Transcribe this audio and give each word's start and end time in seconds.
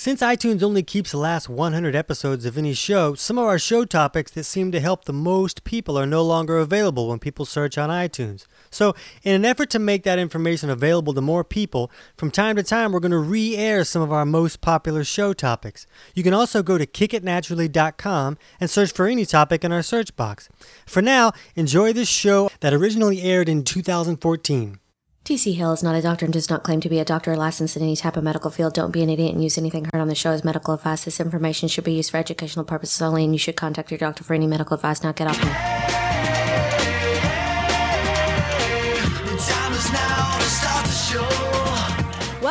Since 0.00 0.22
iTunes 0.22 0.62
only 0.62 0.82
keeps 0.82 1.10
the 1.10 1.18
last 1.18 1.50
100 1.50 1.94
episodes 1.94 2.46
of 2.46 2.56
any 2.56 2.72
show, 2.72 3.12
some 3.12 3.36
of 3.36 3.44
our 3.44 3.58
show 3.58 3.84
topics 3.84 4.30
that 4.30 4.44
seem 4.44 4.72
to 4.72 4.80
help 4.80 5.04
the 5.04 5.12
most 5.12 5.62
people 5.62 5.98
are 5.98 6.06
no 6.06 6.22
longer 6.22 6.56
available 6.56 7.06
when 7.06 7.18
people 7.18 7.44
search 7.44 7.76
on 7.76 7.90
iTunes. 7.90 8.46
So, 8.70 8.94
in 9.24 9.34
an 9.34 9.44
effort 9.44 9.68
to 9.72 9.78
make 9.78 10.04
that 10.04 10.18
information 10.18 10.70
available 10.70 11.12
to 11.12 11.20
more 11.20 11.44
people, 11.44 11.90
from 12.16 12.30
time 12.30 12.56
to 12.56 12.62
time 12.62 12.92
we're 12.92 13.00
going 13.00 13.10
to 13.10 13.18
re 13.18 13.54
air 13.54 13.84
some 13.84 14.00
of 14.00 14.10
our 14.10 14.24
most 14.24 14.62
popular 14.62 15.04
show 15.04 15.34
topics. 15.34 15.86
You 16.14 16.22
can 16.22 16.32
also 16.32 16.62
go 16.62 16.78
to 16.78 16.86
kickitnaturally.com 16.86 18.38
and 18.58 18.70
search 18.70 18.92
for 18.92 19.06
any 19.06 19.26
topic 19.26 19.64
in 19.64 19.70
our 19.70 19.82
search 19.82 20.16
box. 20.16 20.48
For 20.86 21.02
now, 21.02 21.32
enjoy 21.56 21.92
this 21.92 22.08
show 22.08 22.50
that 22.60 22.72
originally 22.72 23.20
aired 23.20 23.50
in 23.50 23.64
2014. 23.64 24.78
TC 25.24 25.54
Hale 25.56 25.72
is 25.72 25.82
not 25.82 25.94
a 25.94 26.02
doctor 26.02 26.24
and 26.24 26.32
does 26.32 26.50
not 26.50 26.62
claim 26.62 26.80
to 26.80 26.88
be 26.88 26.98
a 26.98 27.04
doctor 27.04 27.32
or 27.32 27.36
licensed 27.36 27.76
in 27.76 27.82
any 27.82 27.94
type 27.94 28.16
of 28.16 28.24
medical 28.24 28.50
field. 28.50 28.74
Don't 28.74 28.90
be 28.90 29.02
an 29.02 29.10
idiot 29.10 29.32
and 29.32 29.42
use 29.42 29.58
anything 29.58 29.84
heard 29.84 30.00
on 30.00 30.08
the 30.08 30.14
show 30.14 30.30
as 30.30 30.44
medical 30.44 30.74
advice. 30.74 31.04
This 31.04 31.20
information 31.20 31.68
should 31.68 31.84
be 31.84 31.92
used 31.92 32.10
for 32.10 32.16
educational 32.16 32.64
purposes 32.64 33.00
only, 33.02 33.24
and 33.24 33.32
you 33.32 33.38
should 33.38 33.56
contact 33.56 33.90
your 33.90 33.98
doctor 33.98 34.24
for 34.24 34.34
any 34.34 34.46
medical 34.46 34.74
advice. 34.74 35.02
Now 35.02 35.12
get 35.12 35.28
off 35.28 35.44
me. 35.44 36.09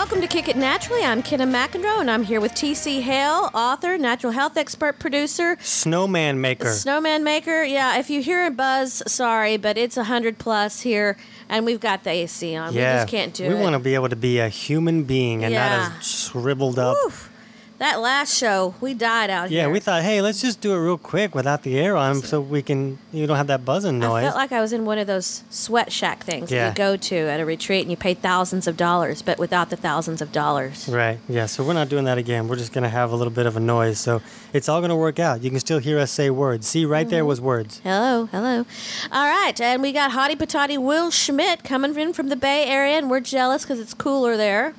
Welcome 0.10 0.28
to 0.28 0.36
Kick 0.36 0.48
It 0.48 0.56
Naturally. 0.58 1.04
I'm 1.04 1.22
Kenna 1.22 1.46
McEnroe, 1.46 2.00
and 2.02 2.10
I'm 2.10 2.24
here 2.24 2.42
with 2.42 2.54
TC 2.54 3.00
Hale, 3.04 3.52
author, 3.54 3.96
natural 3.96 4.34
health 4.34 4.58
expert, 4.58 4.98
producer, 4.98 5.56
Snowman 5.62 6.42
Maker. 6.42 6.72
snowman 6.72 7.24
maker. 7.24 7.62
Yeah, 7.64 8.00
if 8.00 8.10
you 8.10 8.24
hear 8.24 8.48
a 8.48 8.50
buzz, 8.50 9.04
sorry, 9.06 9.58
but 9.58 9.78
it's 9.78 9.98
100 9.98 10.40
plus 10.40 10.82
here, 10.82 11.16
and 11.48 11.64
we've 11.64 11.80
got 11.80 12.06
the 12.06 12.10
AC 12.10 12.56
on. 12.56 12.74
Yeah. 12.74 12.94
we 12.94 12.98
just 13.02 13.08
can't 13.12 13.36
do 13.36 13.44
we 13.44 13.50
it. 13.54 13.58
We 13.58 13.62
want 13.62 13.74
to 13.76 13.80
be 13.80 13.94
able 13.94 14.10
to 14.10 14.16
be 14.16 14.40
a 14.40 14.50
human 14.50 15.04
being 15.04 15.44
and 15.44 15.54
Yeah. 15.54 15.78
not 15.78 16.00
as 16.00 16.08
shriveled 16.08 16.80
up. 16.80 16.98
Oof. 17.06 17.30
That 17.80 18.02
last 18.02 18.36
show, 18.38 18.76
we 18.82 18.94
died 18.94 19.30
out 19.30 19.52
Yeah, 19.52 19.62
here. 19.62 19.70
we 19.70 19.80
thought, 19.80 20.02
hey, 20.04 20.22
let's 20.22 20.42
just 20.42 20.60
do 20.60 20.74
it 20.74 20.78
real 20.80 20.98
quick 20.98 21.34
without 21.34 21.64
the 21.64 21.80
air 21.80 21.96
on, 21.96 22.16
so 22.22 22.42
we 22.42 22.62
can 22.62 23.00
you 23.14 23.26
don't 23.26 23.38
have 23.38 23.48
that 23.48 23.64
buzzing 23.64 24.00
noise. 24.00 24.24
I 24.26 24.28
felt 24.28 24.36
like 24.36 24.52
I 24.52 24.60
was 24.60 24.74
in 24.74 24.84
one 24.84 24.98
of 24.98 25.08
those 25.08 25.44
sweat 25.50 25.90
shack 25.90 26.26
things 26.26 26.52
Yeah. 26.52 26.66
that 26.66 26.70
you 26.72 26.76
go 26.76 26.98
to 26.98 27.16
at 27.16 27.40
a 27.40 27.46
retreat 27.46 27.84
and 27.84 27.90
you 27.90 27.96
pay 27.96 28.14
thousands 28.14 28.68
of 28.68 28.76
dollars, 28.76 29.22
but 29.22 29.40
without 29.40 29.70
the 29.70 29.78
thousands 29.78 30.22
of 30.22 30.34
dollars. 30.34 30.90
Right. 30.90 31.20
Yeah. 31.30 31.46
So 31.46 31.64
we're 31.64 31.72
not 31.72 31.88
doing 31.88 32.04
that 32.04 32.18
again. 32.18 32.50
We're 32.50 32.58
just 32.58 32.74
gonna 32.74 32.90
have 32.90 33.14
a 33.14 33.16
little 33.16 33.32
bit 33.32 33.46
of 33.46 33.56
a 33.56 33.62
noise. 33.62 33.98
So 33.98 34.22
it's 34.52 34.68
all 34.68 34.82
gonna 34.82 34.98
work 34.98 35.18
out. 35.18 35.42
You 35.42 35.50
can 35.50 35.62
still 35.62 35.80
hear 35.80 36.00
us 36.00 36.12
say 36.12 36.30
words. 36.30 36.68
See, 36.68 36.84
right 36.84 37.06
Mm-hmm. 37.06 37.12
there 37.12 37.24
was 37.24 37.40
words. 37.40 37.80
Hello, 37.86 38.26
hello. 38.26 38.66
All 39.10 39.26
right, 39.26 39.54
and 39.62 39.82
we 39.82 39.94
got 39.94 40.12
Hottie 40.12 40.36
Patati 40.38 40.78
Will 40.78 41.12
Schmidt 41.12 41.64
coming 41.64 41.96
in 41.98 42.12
from 42.12 42.28
the 42.28 42.36
Bay 42.36 42.66
Area, 42.66 42.98
and 42.98 43.10
we're 43.10 43.22
jealous 43.22 43.64
because 43.64 43.80
it's 43.80 43.94
cooler 43.94 44.36
there. 44.36 44.74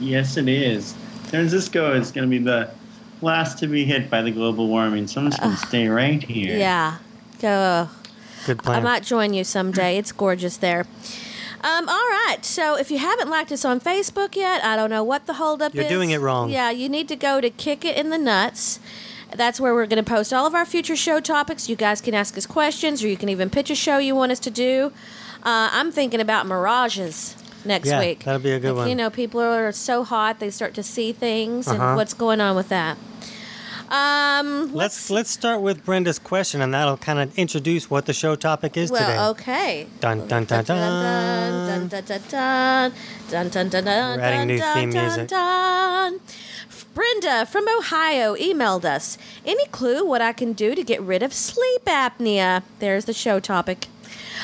Yes, 0.00 0.38
it 0.38 0.48
is. 0.48 0.94
San 1.32 1.48
Francisco 1.48 1.94
is 1.94 2.12
going 2.12 2.30
to 2.30 2.30
be 2.30 2.44
the 2.44 2.68
last 3.22 3.58
to 3.60 3.66
be 3.66 3.86
hit 3.86 4.10
by 4.10 4.20
the 4.20 4.30
global 4.30 4.68
warming, 4.68 5.06
so 5.06 5.18
I'm 5.18 5.30
just 5.30 5.40
going 5.40 5.56
to 5.56 5.66
stay 5.66 5.88
right 5.88 6.22
here. 6.22 6.58
Yeah, 6.58 6.98
go. 7.40 7.88
Good 8.44 8.58
plan. 8.58 8.80
I 8.80 8.82
might 8.82 9.02
join 9.02 9.32
you 9.32 9.42
someday. 9.42 9.96
It's 9.96 10.12
gorgeous 10.12 10.58
there. 10.58 10.80
Um, 11.62 11.88
all 11.88 11.94
right. 11.94 12.36
So 12.42 12.76
if 12.76 12.90
you 12.90 12.98
haven't 12.98 13.30
liked 13.30 13.50
us 13.50 13.64
on 13.64 13.80
Facebook 13.80 14.36
yet, 14.36 14.62
I 14.62 14.76
don't 14.76 14.90
know 14.90 15.02
what 15.02 15.24
the 15.24 15.32
holdup 15.32 15.74
is. 15.74 15.80
You're 15.80 15.88
doing 15.88 16.10
it 16.10 16.18
wrong. 16.18 16.50
Yeah, 16.50 16.70
you 16.70 16.90
need 16.90 17.08
to 17.08 17.16
go 17.16 17.40
to 17.40 17.48
Kick 17.48 17.86
It 17.86 17.96
in 17.96 18.10
the 18.10 18.18
Nuts. 18.18 18.78
That's 19.34 19.58
where 19.58 19.72
we're 19.72 19.86
going 19.86 20.04
to 20.04 20.10
post 20.10 20.34
all 20.34 20.46
of 20.46 20.54
our 20.54 20.66
future 20.66 20.96
show 20.96 21.18
topics. 21.18 21.66
You 21.66 21.76
guys 21.76 22.02
can 22.02 22.12
ask 22.12 22.36
us 22.36 22.44
questions, 22.44 23.02
or 23.02 23.08
you 23.08 23.16
can 23.16 23.30
even 23.30 23.48
pitch 23.48 23.70
a 23.70 23.74
show 23.74 23.96
you 23.96 24.14
want 24.14 24.32
us 24.32 24.40
to 24.40 24.50
do. 24.50 24.92
Uh, 25.36 25.70
I'm 25.72 25.92
thinking 25.92 26.20
about 26.20 26.44
mirages 26.44 27.41
next 27.64 27.88
Yeah, 27.88 28.00
week. 28.00 28.24
that'll 28.24 28.40
be 28.40 28.52
a 28.52 28.58
good 28.60 28.70
Like, 28.70 28.76
one. 28.76 28.88
You 28.88 28.94
know, 28.94 29.10
people 29.10 29.40
are 29.40 29.72
so 29.72 30.04
hot 30.04 30.40
they 30.40 30.50
start 30.50 30.74
to 30.74 30.82
see 30.82 31.12
things, 31.12 31.68
Uh-huh. 31.68 31.82
and 31.82 31.96
what's 31.96 32.14
going 32.14 32.40
on 32.40 32.56
with 32.56 32.68
that? 32.70 32.96
Um, 33.90 34.72
let's 34.72 35.10
let's 35.10 35.30
start 35.30 35.60
with 35.60 35.84
Brenda's 35.84 36.18
question, 36.18 36.62
and 36.62 36.72
that'll 36.72 36.96
kind 36.96 37.18
of 37.18 37.36
introduce 37.38 37.90
what 37.90 38.06
the 38.06 38.14
show 38.14 38.34
topic 38.34 38.74
is 38.76 38.90
today. 38.90 39.04
Well, 39.04 39.30
okay. 39.32 39.86
Dun, 40.00 40.26
dun, 40.28 40.44
dun, 40.46 40.64
dun, 40.64 40.78
dun, 40.78 41.88
dun, 41.88 41.88
dun, 41.88 42.92
dun, 43.30 43.48
dun, 43.50 43.68
dun, 43.68 43.84
dun, 43.84 44.18
We're 44.18 44.24
adding 44.24 44.46
new 44.46 44.58
dun, 44.58 44.74
theme 44.74 44.90
dun, 44.92 45.02
music. 45.04 45.28
dun. 45.28 46.20
Brenda 46.94 47.46
from 47.46 47.66
Ohio 47.78 48.34
emailed 48.36 48.84
us. 48.84 49.16
Any 49.46 49.66
clue 49.66 50.04
what 50.06 50.20
I 50.22 50.32
can 50.32 50.52
do 50.52 50.74
to 50.74 50.82
get 50.82 51.00
rid 51.02 51.22
of 51.22 51.32
sleep 51.34 51.84
apnea? 51.86 52.62
There's 52.80 53.04
the 53.06 53.14
show 53.14 53.40
topic. 53.40 53.86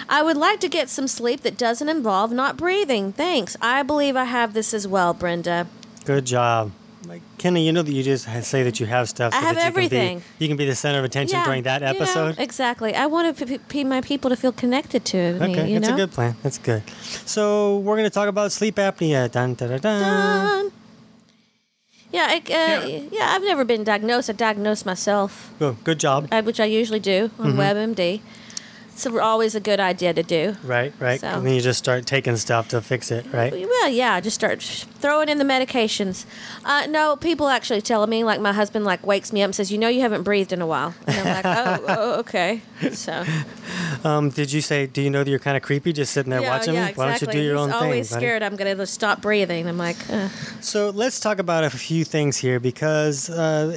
I 0.09 0.23
would 0.23 0.37
like 0.37 0.61
to 0.61 0.69
get 0.69 0.89
some 0.89 1.09
sleep 1.09 1.41
that 1.43 1.57
doesn't 1.57 1.89
involve 1.89 2.33
not 2.33 2.57
breathing. 2.57 3.13
Thanks. 3.13 3.57
I 3.61 3.83
believe 3.83 4.17
I 4.17 4.25
have 4.25 4.55
this 4.55 4.75
as 4.75 4.87
well, 4.87 5.15
Brenda. 5.15 5.67
Good 6.05 6.25
job. 6.27 6.73
Like 7.07 7.23
Kenny, 7.39 7.65
you 7.65 7.73
know 7.73 7.81
that 7.83 7.93
you 7.93 8.03
just 8.03 8.25
say 8.45 8.63
that 8.65 8.81
you 8.81 8.87
have 8.87 9.09
stuff. 9.09 9.33
So 9.33 9.39
I 9.39 9.43
have 9.43 9.55
that 9.55 9.63
you 9.63 9.67
everything. 9.69 10.21
Can 10.21 10.29
be, 10.39 10.45
you 10.45 10.49
can 10.49 10.57
be 10.59 10.67
the 10.67 10.75
center 10.75 10.99
of 10.99 11.05
attention 11.05 11.43
during 11.45 11.63
that 11.63 11.81
you 11.81 11.87
know, 11.87 11.95
episode. 11.95 12.39
exactly. 12.39 12.95
I 12.95 13.07
want 13.07 13.35
to 13.39 13.47
p- 13.47 13.59
p- 13.59 13.85
my 13.85 14.01
people 14.03 14.29
to 14.31 14.37
feel 14.37 14.53
connected 14.53 15.05
to 15.07 15.39
me. 15.39 15.53
Okay, 15.53 15.71
you 15.73 15.79
that's 15.81 15.89
know? 15.89 15.95
a 15.95 15.99
good 15.99 16.11
plan. 16.11 16.37
That's 16.43 16.59
good. 16.59 16.83
So 17.25 17.79
we're 17.79 17.97
gonna 17.97 18.11
talk 18.11 18.29
about 18.29 18.53
sleep 18.53 18.77
apnea. 18.77 19.31
Dun, 19.31 19.55
dun, 19.55 19.69
dun, 19.71 19.81
dun. 19.81 20.73
Yeah, 22.11 22.27
I, 22.31 22.37
uh, 22.39 22.87
yeah. 23.13 23.33
I've 23.35 23.43
never 23.43 23.65
been 23.65 23.85
diagnosed. 23.85 24.29
I 24.31 24.33
diagnosed 24.33 24.85
myself, 24.87 25.51
Good, 25.59 25.77
good 25.85 26.01
job. 26.01 26.29
uh, 26.33 26.43
which 26.43 26.59
I 26.59 26.65
usually 26.65 27.01
do 27.01 27.31
on 27.39 27.53
Mm-hmm. 27.53 27.61
WebMD. 27.61 28.21
It's 28.99 29.07
always 29.07 29.55
a 29.55 29.61
good 29.61 29.79
idea 29.79 30.13
to 30.13 30.25
do. 30.25 30.57
Right, 30.65 30.93
right. 30.99 31.21
So- 31.21 31.29
And 31.29 31.47
then 31.47 31.55
you 31.55 31.61
just 31.61 31.79
start 31.79 32.05
taking 32.05 32.37
stuff 32.37 32.67
to 32.71 32.81
fix 32.81 33.13
it, 33.13 33.27
right? 33.33 33.53
Well, 33.53 33.89
yeah, 33.89 34.19
just 34.21 34.35
start 34.35 34.61
throwing 34.61 35.29
in 35.29 35.39
the 35.39 35.45
medications. 35.45 36.27
Uh, 36.65 36.87
no, 36.89 37.15
people 37.15 37.47
actually 37.47 37.81
telling 37.81 38.11
me, 38.11 38.25
like 38.25 38.41
my 38.41 38.53
husband, 38.53 38.85
like 38.85 39.07
wakes 39.07 39.33
me 39.33 39.43
up 39.43 39.47
and 39.47 39.55
says, 39.55 39.71
"You 39.71 39.79
know, 39.79 39.87
you 39.87 40.01
haven't 40.01 40.25
breathed 40.25 40.53
in 40.53 40.61
a 40.61 40.67
while." 40.67 40.95
And 41.07 41.17
I'm 41.17 41.27
like, 41.27 41.45
"Oh, 41.47 41.85
oh 41.89 42.19
okay." 42.21 42.63
So 42.93 43.25
Um, 44.05 44.31
did 44.31 44.53
you 44.53 44.61
say? 44.61 44.87
Do 44.87 45.01
you 45.01 45.11
know 45.11 45.23
that 45.23 45.31
you're 45.31 45.39
kind 45.39 45.57
of 45.57 45.63
creepy 45.63 45.93
just 45.93 46.13
sitting 46.13 46.31
there 46.31 46.41
yeah, 46.41 46.51
watching 46.51 46.75
yeah, 46.75 46.89
me? 46.89 46.93
Why 46.95 47.07
don't 47.09 47.21
you 47.21 47.29
do 47.29 47.41
your 47.41 47.57
He's 47.57 47.67
own 47.67 47.73
always 47.73 48.09
thing? 48.09 48.17
buddy? 48.17 48.27
scared 48.27 48.43
I'm 48.43 48.57
going 48.57 48.77
to 48.77 48.87
stop 48.87 49.23
breathing. 49.23 49.69
I'm 49.69 49.79
like, 49.79 49.97
uh, 50.11 50.29
So 50.61 50.91
let's 50.91 51.21
talk 51.21 51.39
about 51.39 51.63
a 51.65 51.71
few 51.71 52.05
things 52.05 52.37
here 52.37 52.59
because 52.61 53.31
uh, 53.31 53.77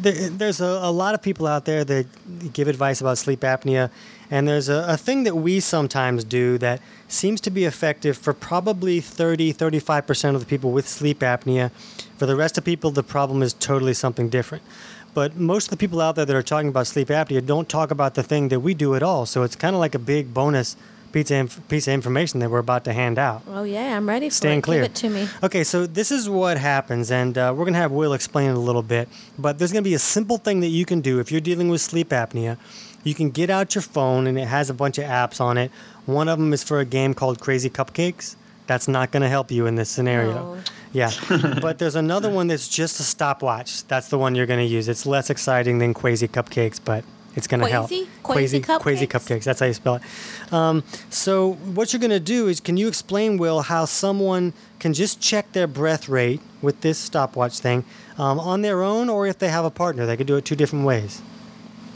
there, 0.00 0.28
there's 0.30 0.60
a, 0.60 0.66
a 0.82 0.92
lot 0.92 1.14
of 1.14 1.22
people 1.22 1.46
out 1.46 1.64
there 1.64 1.84
that 1.84 2.06
give 2.52 2.68
advice 2.68 3.00
about 3.00 3.18
sleep 3.18 3.40
apnea, 3.40 3.90
and 4.30 4.48
there's 4.48 4.68
a, 4.68 4.84
a 4.88 4.96
thing 4.96 5.24
that 5.24 5.36
we 5.36 5.60
sometimes 5.60 6.24
do 6.24 6.58
that 6.58 6.80
seems 7.08 7.40
to 7.42 7.50
be 7.50 7.64
effective 7.64 8.16
for 8.16 8.32
probably 8.32 9.00
30, 9.00 9.52
35% 9.52 10.34
of 10.34 10.40
the 10.40 10.46
people 10.46 10.70
with 10.72 10.88
sleep 10.88 11.20
apnea. 11.20 11.70
For 12.18 12.26
the 12.26 12.36
rest 12.36 12.56
of 12.58 12.64
people, 12.64 12.90
the 12.90 13.02
problem 13.02 13.42
is 13.42 13.52
totally 13.52 13.94
something 13.94 14.28
different. 14.28 14.64
But 15.12 15.36
most 15.36 15.66
of 15.66 15.70
the 15.70 15.76
people 15.76 16.00
out 16.00 16.16
there 16.16 16.24
that 16.24 16.34
are 16.34 16.42
talking 16.42 16.68
about 16.68 16.86
sleep 16.86 17.08
apnea 17.08 17.44
don't 17.44 17.68
talk 17.68 17.90
about 17.90 18.14
the 18.14 18.22
thing 18.22 18.48
that 18.48 18.60
we 18.60 18.74
do 18.74 18.94
at 18.96 19.02
all. 19.02 19.26
So 19.26 19.42
it's 19.44 19.54
kind 19.56 19.74
of 19.76 19.80
like 19.80 19.94
a 19.94 19.98
big 20.00 20.34
bonus 20.34 20.76
piece 21.12 21.30
of, 21.30 21.36
inf- 21.36 21.68
piece 21.68 21.86
of 21.86 21.94
information 21.94 22.40
that 22.40 22.50
we're 22.50 22.58
about 22.58 22.84
to 22.86 22.92
hand 22.92 23.16
out. 23.18 23.42
"Oh 23.46 23.62
yeah, 23.62 23.96
I'm 23.96 24.08
ready 24.08 24.28
for 24.28 24.34
Stand 24.34 24.58
it. 24.58 24.62
clear. 24.62 24.82
Give 24.82 24.90
it 24.90 24.94
to 24.96 25.08
me." 25.10 25.28
Okay, 25.44 25.62
so 25.62 25.86
this 25.86 26.10
is 26.10 26.28
what 26.28 26.58
happens, 26.58 27.12
and 27.12 27.38
uh, 27.38 27.52
we're 27.56 27.64
going 27.64 27.74
to 27.74 27.78
have 27.78 27.92
Will 27.92 28.12
explain 28.14 28.50
it 28.50 28.56
a 28.56 28.58
little 28.58 28.82
bit. 28.82 29.08
But 29.38 29.58
there's 29.58 29.70
going 29.70 29.84
to 29.84 29.88
be 29.88 29.94
a 29.94 30.00
simple 30.00 30.38
thing 30.38 30.58
that 30.60 30.68
you 30.68 30.84
can 30.84 31.00
do 31.00 31.20
if 31.20 31.30
you're 31.30 31.40
dealing 31.40 31.68
with 31.68 31.80
sleep 31.80 32.08
apnea. 32.08 32.56
You 33.04 33.14
can 33.14 33.30
get 33.30 33.50
out 33.50 33.74
your 33.74 33.82
phone, 33.82 34.26
and 34.26 34.38
it 34.38 34.48
has 34.48 34.70
a 34.70 34.74
bunch 34.74 34.98
of 34.98 35.04
apps 35.04 35.40
on 35.40 35.56
it. 35.58 35.70
One 36.06 36.28
of 36.28 36.38
them 36.38 36.52
is 36.52 36.64
for 36.64 36.80
a 36.80 36.84
game 36.84 37.14
called 37.14 37.40
Crazy 37.40 37.70
Cupcakes. 37.70 38.36
That's 38.66 38.88
not 38.88 39.12
going 39.12 39.22
to 39.22 39.28
help 39.28 39.50
you 39.50 39.66
in 39.66 39.74
this 39.74 39.90
scenario. 39.90 40.56
Oh. 40.56 40.62
Yeah, 40.92 41.10
but 41.60 41.78
there's 41.78 41.96
another 41.96 42.30
one 42.30 42.46
that's 42.46 42.68
just 42.68 42.98
a 43.00 43.02
stopwatch. 43.02 43.84
That's 43.88 44.08
the 44.08 44.16
one 44.16 44.34
you're 44.34 44.46
going 44.46 44.66
to 44.66 44.72
use. 44.72 44.88
It's 44.88 45.04
less 45.04 45.28
exciting 45.28 45.78
than 45.78 45.92
Crazy 45.92 46.28
Cupcakes, 46.28 46.80
but 46.82 47.04
it's 47.36 47.46
going 47.46 47.60
to 47.60 47.68
help. 47.68 47.90
Quazy? 47.90 48.06
Quazy 48.22 48.60
Quazy 48.62 48.62
Cupcakes? 48.62 49.08
Cupcakes. 49.08 49.44
That's 49.44 49.60
how 49.60 49.66
you 49.66 49.74
spell 49.74 49.96
it. 49.96 50.52
Um, 50.52 50.84
so 51.10 51.54
what 51.54 51.92
you're 51.92 52.00
going 52.00 52.10
to 52.10 52.20
do 52.20 52.46
is, 52.46 52.60
can 52.60 52.76
you 52.76 52.86
explain, 52.86 53.36
Will, 53.38 53.62
how 53.62 53.84
someone 53.86 54.52
can 54.78 54.94
just 54.94 55.20
check 55.20 55.52
their 55.52 55.66
breath 55.66 56.08
rate 56.08 56.40
with 56.62 56.80
this 56.82 56.98
stopwatch 56.98 57.58
thing 57.58 57.84
um, 58.16 58.38
on 58.38 58.62
their 58.62 58.82
own, 58.82 59.08
or 59.08 59.26
if 59.26 59.38
they 59.38 59.48
have 59.48 59.64
a 59.64 59.70
partner, 59.70 60.06
they 60.06 60.16
could 60.16 60.28
do 60.28 60.36
it 60.36 60.44
two 60.44 60.56
different 60.56 60.84
ways. 60.84 61.20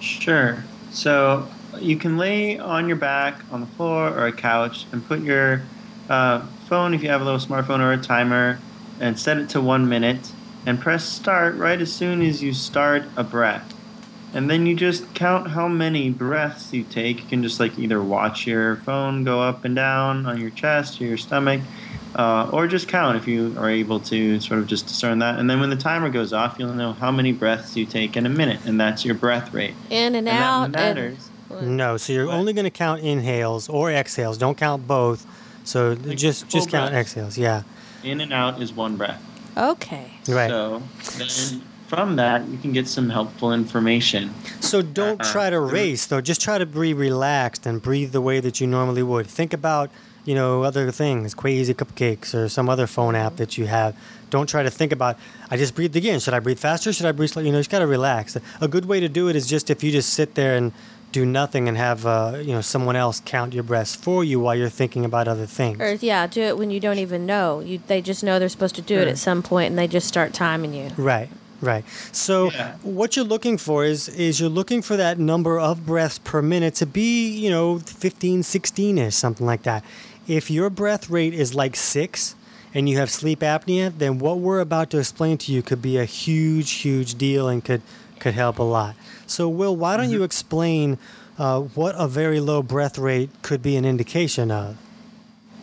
Sure. 0.00 0.65
So 0.99 1.47
you 1.79 1.97
can 1.97 2.19
lay 2.19 2.59
on 2.59 2.89
your 2.89 2.97
back 2.97 3.41
on 3.53 3.61
the 3.61 3.69
floor 3.69 4.09
or 4.09 4.27
a 4.27 4.33
couch 4.33 4.85
and 4.91 5.06
put 5.06 5.21
your 5.21 5.62
uh, 6.09 6.41
phone, 6.67 6.93
if 6.93 7.05
you 7.05 7.09
have 7.09 7.21
a 7.21 7.25
little 7.25 7.39
smartphone 7.39 7.79
or 7.79 7.93
a 7.93 7.99
timer, 7.99 8.59
and 8.99 9.17
set 9.17 9.39
it 9.39 9.49
to 9.50 9.61
one 9.61 9.89
minute 9.89 10.33
and 10.67 10.81
press 10.81 11.05
start 11.05 11.55
right 11.55 11.81
as 11.81 11.93
soon 11.93 12.21
as 12.21 12.43
you 12.43 12.53
start 12.53 13.05
a 13.17 13.23
breath. 13.23 13.73
And 14.35 14.50
then 14.50 14.67
you 14.67 14.75
just 14.75 15.15
count 15.15 15.50
how 15.50 15.69
many 15.69 16.11
breaths 16.11 16.73
you 16.73 16.83
take. 16.83 17.23
You 17.23 17.29
can 17.29 17.43
just 17.44 17.61
like 17.61 17.79
either 17.79 18.03
watch 18.03 18.44
your 18.44 18.75
phone 18.79 19.23
go 19.23 19.41
up 19.41 19.65
and 19.65 19.77
down 19.77 20.27
on 20.27 20.41
your 20.41 20.51
chest 20.51 21.01
or 21.01 21.05
your 21.05 21.17
stomach, 21.17 21.61
uh, 22.14 22.50
or 22.52 22.66
just 22.66 22.88
count 22.88 23.16
if 23.16 23.26
you 23.28 23.55
are 23.58 23.70
able 23.70 24.00
to 24.00 24.40
sort 24.40 24.60
of 24.60 24.66
just 24.66 24.87
discern 24.87 25.19
that. 25.20 25.38
And 25.38 25.49
then 25.49 25.60
when 25.60 25.70
the 25.70 25.76
timer 25.76 26.08
goes 26.10 26.32
off, 26.32 26.56
you'll 26.58 26.75
know 26.75 26.93
how 26.93 27.10
many 27.10 27.32
breaths 27.32 27.76
you 27.76 27.87
take 27.87 28.16
in 28.16 28.26
a 28.26 28.31
minute, 28.31 28.60
and 28.64 28.81
that's 28.81 29.05
your 29.05 29.14
breath 29.14 29.52
rate. 29.55 29.75
In 29.90 30.14
and, 30.14 30.28
And 30.28 30.28
out. 30.28 30.72
that 30.72 30.96
and- 30.96 30.96
matters. 30.96 31.31
No, 31.62 31.96
so 31.96 32.12
you're 32.12 32.26
What? 32.26 32.34
only 32.34 32.52
going 32.52 32.64
to 32.64 32.70
count 32.70 33.00
inhales 33.00 33.70
or 33.70 33.90
exhales. 33.90 34.37
Don't 34.37 34.58
count 34.58 34.87
both. 34.87 35.25
So 35.64 35.94
just 35.94 36.46
just 36.49 36.70
count 36.70 36.90
breaths. 36.93 37.10
exhales. 37.12 37.38
Yeah. 37.38 37.62
In 38.05 38.20
and 38.20 38.32
out 38.34 38.60
is 38.60 38.72
one 38.72 38.96
breath. 38.96 39.22
Okay. 39.56 40.10
Right. 40.28 40.50
So 40.50 40.82
then 41.16 41.62
from 41.87 42.16
that, 42.16 42.46
you 42.49 42.58
can 42.58 42.72
get 42.72 42.87
some 42.87 43.08
helpful 43.08 43.52
information. 43.55 44.31
So 44.60 44.82
don't 44.82 45.20
Uh-uh. 45.22 45.32
try 45.32 45.49
to 45.49 45.58
race 45.58 46.05
though. 46.06 46.20
Just 46.20 46.43
try 46.43 46.58
to 46.58 46.66
be 46.66 46.93
relaxed 46.93 47.64
and 47.64 47.81
breathe 47.81 48.12
the 48.12 48.20
way 48.20 48.40
that 48.40 48.60
you 48.60 48.66
normally 48.66 49.02
would. 49.02 49.26
Think 49.26 49.55
about, 49.55 49.90
you 50.29 50.35
know, 50.35 50.63
other 50.63 50.91
things, 50.91 51.35
Crazy 51.35 51.73
Cupcakes 51.75 52.35
or 52.35 52.49
some 52.49 52.69
other 52.69 52.87
phone 52.87 53.15
app 53.15 53.37
that 53.37 53.57
you 53.59 53.67
have. 53.67 53.97
Don't 54.31 54.49
try 54.49 54.63
to 54.63 54.71
think 54.71 54.93
about. 54.93 55.17
I 55.51 55.57
just 55.57 55.75
breathed 55.75 55.97
again. 55.97 56.21
Should 56.21 56.35
I 56.35 56.41
breathe 56.41 56.59
faster? 56.59 56.93
Should 56.93 57.07
I 57.07 57.13
breathe 57.13 57.31
slow? 57.31 57.43
You 57.43 57.51
know, 57.51 57.59
you 57.59 57.63
just 57.65 57.71
gotta 57.71 57.87
relax. 57.87 58.37
A 58.61 58.69
good 58.69 58.85
way 58.85 59.01
to 59.01 59.09
do 59.09 59.29
it 59.31 59.37
is 59.37 59.47
just 59.47 59.71
if 59.71 59.83
you 59.83 59.91
just 59.91 60.11
sit 60.13 60.35
there 60.35 60.55
and 60.59 60.73
do 61.11 61.25
nothing 61.25 61.67
and 61.69 61.79
have 61.79 62.05
uh, 62.05 62.37
you 62.49 62.53
know 62.53 62.61
someone 62.61 62.95
else 63.05 63.23
count 63.25 63.55
your 63.55 63.65
breaths 63.65 63.95
for 63.97 64.23
you 64.23 64.39
while 64.39 64.55
you're 64.55 64.69
thinking 64.83 65.05
about 65.07 65.27
other 65.29 65.47
things. 65.47 65.81
Or 65.81 65.95
yeah, 65.95 66.27
do 66.27 66.43
it 66.43 66.59
when 66.59 66.71
you 66.71 66.81
don't 66.81 66.99
even 66.99 67.25
know. 67.25 67.61
You 67.61 67.81
they 67.87 68.03
just 68.03 68.23
know 68.23 68.39
they're 68.39 68.51
supposed 68.51 68.75
to 68.75 68.83
do 68.83 68.99
it 68.99 69.09
at 69.09 69.17
some 69.17 69.43
point, 69.43 69.71
and 69.71 69.79
they 69.79 69.89
just 69.89 70.07
start 70.07 70.35
timing 70.35 70.75
you. 70.75 70.91
Right. 70.99 71.31
Right. 71.61 71.85
So 72.13 72.53
Yeah. 72.53 72.75
what 72.83 73.17
you're 73.17 73.25
looking 73.25 73.57
for 73.59 73.85
is 73.85 74.09
is 74.11 74.39
you're 74.41 74.51
looking 74.61 74.83
for 74.83 74.97
that 74.97 75.19
number 75.19 75.59
of 75.59 75.87
breaths 75.87 76.19
per 76.19 76.41
minute 76.43 76.75
to 76.77 76.87
be, 76.87 77.29
you 77.31 77.51
know, 77.51 77.79
15, 77.79 78.43
16 78.43 78.99
ish, 78.99 79.15
something 79.17 79.47
like 79.47 79.63
that. 79.63 79.83
If 80.29 80.51
your 80.51 80.69
breath 80.69 81.09
rate 81.09 81.33
is 81.33 81.55
like 81.55 81.75
6 81.75 82.37
and 82.75 82.89
you 82.89 82.99
have 82.99 83.11
sleep 83.11 83.41
apnea, 83.41 83.97
then 83.97 84.19
what 84.19 84.39
we're 84.39 84.61
about 84.61 84.91
to 84.91 84.99
explain 84.99 85.39
to 85.39 85.53
you 85.53 85.63
could 85.63 85.81
be 85.81 85.97
a 85.97 86.05
huge 86.05 86.71
huge 86.71 87.17
deal 87.17 87.49
and 87.49 87.65
could 87.65 87.83
could 88.21 88.35
help 88.35 88.59
a 88.59 88.63
lot. 88.63 88.95
So 89.27 89.49
Will, 89.49 89.75
why 89.75 89.97
don't 89.97 90.11
you 90.11 90.23
explain 90.23 90.99
uh, 91.39 91.61
what 91.61 91.95
a 91.97 92.07
very 92.07 92.41
low 92.41 92.63
breath 92.63 92.99
rate 92.99 93.31
could 93.43 93.63
be 93.63 93.77
an 93.77 93.85
indication 93.85 94.51
of? 94.51 94.77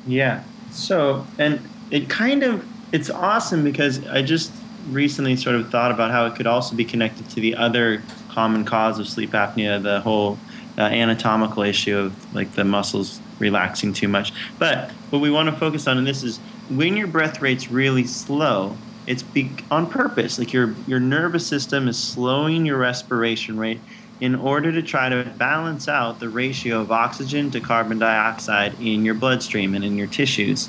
Yeah. 0.08 0.44
So, 0.72 1.28
and 1.38 1.62
it 1.92 2.10
kind 2.10 2.44
of 2.44 2.66
it's 2.92 3.10
awesome 3.10 3.64
because 3.64 4.06
I 4.08 4.22
just 4.22 4.52
recently 4.90 5.36
sort 5.36 5.56
of 5.56 5.70
thought 5.70 5.92
about 5.92 6.12
how 6.12 6.26
it 6.26 6.36
could 6.36 6.48
also 6.48 6.76
be 6.76 6.86
connected 6.86 7.30
to 7.32 7.36
the 7.36 7.56
other 7.56 8.02
common 8.30 8.66
cause 8.66 9.00
of 9.00 9.08
sleep 9.08 9.32
apnea, 9.32 9.82
the 9.82 10.02
whole 10.02 10.38
uh, 10.78 10.82
anatomical 10.82 11.64
issue 11.64 11.98
of 11.98 12.36
like 12.36 12.54
the 12.54 12.64
muscles 12.64 13.20
relaxing 13.40 13.94
too 13.94 14.08
much. 14.08 14.34
But 14.60 14.92
what 15.10 15.22
we 15.22 15.32
want 15.32 15.50
to 15.50 15.56
focus 15.56 15.88
on 15.88 15.98
in 15.98 16.04
this 16.04 16.24
is 16.24 16.40
when 16.70 16.98
your 16.98 17.08
breath 17.08 17.42
rate's 17.42 17.70
really 17.70 18.06
slow, 18.06 18.78
it's 19.08 19.24
be- 19.24 19.56
on 19.70 19.90
purpose. 19.90 20.40
Like 20.40 20.54
your 20.54 20.76
your 20.88 21.00
nervous 21.00 21.46
system 21.46 21.88
is 21.88 21.98
slowing 22.02 22.66
your 22.66 22.78
respiration 22.78 23.58
rate 23.58 23.80
in 24.22 24.36
order 24.36 24.72
to 24.72 24.82
try 24.82 25.10
to 25.10 25.24
balance 25.38 25.88
out 25.88 26.20
the 26.20 26.30
ratio 26.30 26.82
of 26.82 26.92
oxygen 26.92 27.52
to 27.52 27.60
carbon 27.60 28.00
dioxide 28.00 28.74
in 28.80 29.04
your 29.04 29.14
bloodstream 29.14 29.76
and 29.76 29.84
in 29.84 29.98
your 29.98 30.08
tissues. 30.08 30.68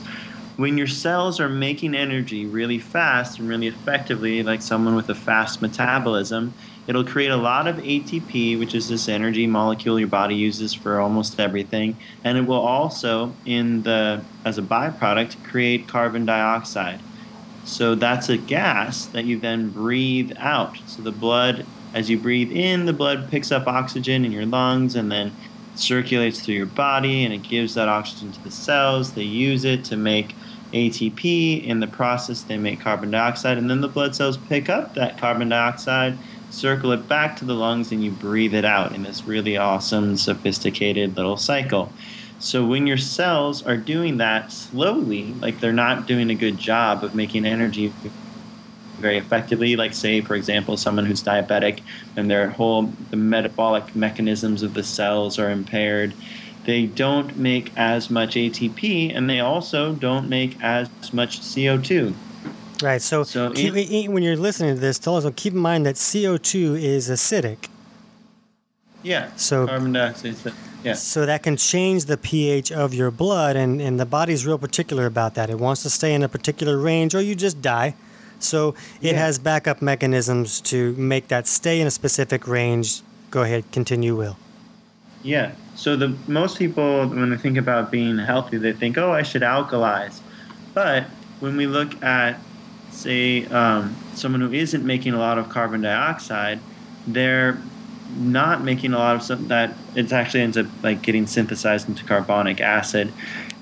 When 0.57 0.79
your 0.79 0.87
cells 0.87 1.39
are 1.39 1.49
making 1.49 1.95
energy 1.95 2.47
really 2.47 2.79
fast 2.79 3.39
and 3.39 3.49
really 3.49 3.69
effectively, 3.69 4.43
like 4.43 4.63
someone 4.63 4.97
with 4.97 5.09
a 5.11 5.15
fast 5.15 5.61
metabolism, 5.63 6.55
it'll 6.87 7.05
create 7.05 7.31
a 7.31 7.37
lot 7.37 7.67
of 7.67 7.77
ATP, 7.77 8.59
which 8.59 8.75
is 8.75 8.89
this 8.89 9.09
energy 9.09 9.47
molecule 9.47 9.99
your 9.99 10.09
body 10.09 10.35
uses 10.35 10.75
for 10.75 11.01
almost 11.01 11.39
everything, 11.41 11.97
and 12.25 12.39
it 12.39 12.43
will 12.43 12.61
also, 12.61 13.35
in 13.45 13.83
the 13.83 14.23
as 14.45 14.59
a 14.59 14.63
byproduct, 14.63 15.43
create 15.45 15.89
carbon 15.89 16.25
dioxide. 16.25 17.01
So 17.65 17.97
that's 17.97 18.29
a 18.29 18.37
gas 18.37 19.07
that 19.07 19.25
you 19.25 19.41
then 19.41 19.71
breathe 19.71 20.33
out. 20.39 20.79
So 20.87 21.03
the 21.03 21.11
blood, 21.11 21.67
as 21.93 22.09
you 22.09 22.17
breathe 22.17 22.53
in, 22.53 22.87
the 22.87 22.93
blood 22.93 23.29
picks 23.29 23.51
up 23.51 23.67
oxygen 23.67 24.25
in 24.25 24.31
your 24.31 24.47
lungs 24.47 24.95
and 24.95 25.11
then 25.11 25.33
circulates 25.75 26.41
through 26.41 26.55
your 26.55 26.67
body 26.67 27.25
and 27.25 27.35
it 27.35 27.43
gives 27.43 27.75
that 27.75 27.89
oxygen 27.89 28.31
to 28.33 28.45
the 28.45 28.53
cells. 28.53 29.13
They 29.13 29.25
use 29.25 29.65
it 29.65 29.85
to 29.87 29.97
make 29.97 30.35
ATP. 30.73 31.65
In 31.65 31.81
the 31.81 31.87
process, 31.87 32.43
they 32.43 32.57
make 32.57 32.81
carbon 32.81 33.11
dioxide, 33.11 33.59
and 33.59 33.71
then 33.71 33.81
the 33.81 33.89
blood 33.89 34.15
cells 34.15 34.37
pick 34.37 34.69
up 34.69 34.95
that 34.95 35.19
carbon 35.19 35.49
dioxide, 35.49 36.19
circle 36.51 36.93
it 36.93 37.09
back 37.09 37.37
to 37.37 37.45
the 37.45 37.55
lungs, 37.55 37.93
and 37.93 38.03
you 38.03 38.11
breathe 38.11 38.55
it 38.55 38.65
out 38.65 38.93
in 38.95 39.03
this 39.03 39.25
really 39.25 39.57
awesome, 39.57 40.17
sophisticated 40.17 41.17
little 41.17 41.37
cycle. 41.37 41.93
So 42.39 42.67
when 42.67 42.87
your 42.87 42.99
cells 42.99 43.65
are 43.65 43.77
doing 43.77 44.19
that 44.19 44.53
slowly, 44.53 45.33
like 45.41 45.61
they're 45.61 45.73
not 45.73 46.07
doing 46.07 46.31
a 46.31 46.35
good 46.35 46.59
job 46.59 47.03
of 47.03 47.15
making 47.15 47.47
energy 47.47 47.93
very 48.99 49.19
effectively, 49.19 49.77
like 49.77 49.95
say 49.95 50.21
for 50.21 50.35
example 50.35 50.77
someone 50.77 51.07
who's 51.07 51.23
diabetic 51.23 51.81
and 52.17 52.31
their 52.31 52.51
whole 52.51 52.93
the 53.11 53.17
metabolic 53.17 53.95
mechanisms 53.95 54.63
of 54.63 54.75
the 54.75 54.83
cells 54.83 55.39
are 55.39 55.51
impaired, 55.51 56.15
they 56.65 56.87
don't 56.87 57.37
make 57.37 57.73
as 57.77 58.11
much 58.11 58.35
ATP 58.35 59.15
and 59.15 59.31
they 59.31 59.41
also 59.41 59.95
don't 59.95 60.29
make 60.29 60.61
as 60.63 60.89
much 61.13 61.41
CO2. 61.41 62.15
Right. 62.83 63.01
So, 63.01 63.23
So 63.25 63.51
keep, 63.51 63.75
in- 63.75 64.13
when 64.13 64.23
you're 64.23 64.37
listening 64.37 64.75
to 64.75 64.81
this, 64.81 65.05
also 65.07 65.31
keep 65.31 65.55
in 65.55 65.59
mind 65.59 65.87
that 65.87 65.95
CO2 65.97 66.81
is 66.83 67.09
acidic. 67.09 67.69
Yeah. 69.03 69.31
So- 69.37 69.67
carbon 69.67 69.93
dioxide. 69.93 70.37
so- 70.37 70.53
Yeah. 70.85 70.95
So 70.95 71.27
that 71.27 71.43
can 71.43 71.57
change 71.57 72.05
the 72.05 72.17
pH 72.17 72.71
of 72.71 72.95
your 72.95 73.11
blood, 73.11 73.57
and, 73.57 73.81
and 73.81 73.99
the 73.99 74.07
body's 74.07 74.47
real 74.47 74.59
particular 74.59 75.07
about 75.07 75.35
that. 75.35 75.51
It 75.51 75.59
wants 75.59 75.83
to 75.83 75.91
stay 75.91 76.15
in 76.15 76.23
a 76.23 76.29
particular 76.29 76.77
range, 76.79 77.13
or 77.15 77.21
you 77.21 77.35
just 77.35 77.61
die. 77.61 77.95
So 78.39 78.75
it 79.01 79.15
Yeah. 79.15 79.19
has 79.25 79.39
backup 79.39 79.81
mechanisms 79.83 80.61
to 80.63 80.93
make 80.99 81.29
that 81.29 81.49
stay 81.49 81.81
in 81.81 81.87
a 81.87 81.91
specific 81.91 82.47
range. 82.47 83.01
Go 83.31 83.43
ahead, 83.43 83.65
continue, 83.73 84.15
Will. 84.15 84.37
Yeah. 85.23 85.53
So 85.75 85.97
the 85.97 86.15
most 86.29 86.57
people, 86.59 87.07
when 87.09 87.31
they 87.31 87.37
think 87.37 87.57
about 87.59 87.91
being 87.91 88.19
healthy, 88.19 88.57
they 88.59 88.73
think, 88.73 88.97
"Oh, 88.97 89.11
I 89.13 89.23
should 89.23 89.43
alkalize." 89.43 90.21
But 90.75 91.05
when 91.41 91.57
we 91.57 91.67
look 91.67 92.01
at, 92.03 92.39
say, 92.97 93.47
um, 93.47 93.95
someone 94.15 94.41
who 94.41 94.53
isn't 94.53 94.85
making 94.85 95.13
a 95.13 95.19
lot 95.19 95.39
of 95.39 95.49
carbon 95.49 95.83
dioxide, 95.83 96.61
they're 97.07 97.59
not 98.17 98.63
making 98.63 98.93
a 98.93 98.99
lot 98.99 99.17
of 99.17 99.23
some 99.23 99.49
that 99.49 99.75
it 99.95 100.13
actually 100.13 100.41
ends 100.41 100.57
up 100.57 100.67
like 100.83 101.03
getting 101.03 101.27
synthesized 101.27 101.89
into 101.89 102.05
carbonic 102.05 102.61
acid, 102.61 103.13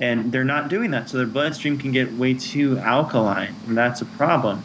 and 0.00 0.32
they're 0.32 0.44
not 0.44 0.68
doing 0.68 0.90
that. 0.92 1.08
So 1.08 1.18
their 1.18 1.26
bloodstream 1.26 1.78
can 1.78 1.92
get 1.92 2.12
way 2.14 2.34
too 2.34 2.78
alkaline, 2.78 3.54
and 3.66 3.76
that's 3.76 4.00
a 4.00 4.06
problem. 4.06 4.62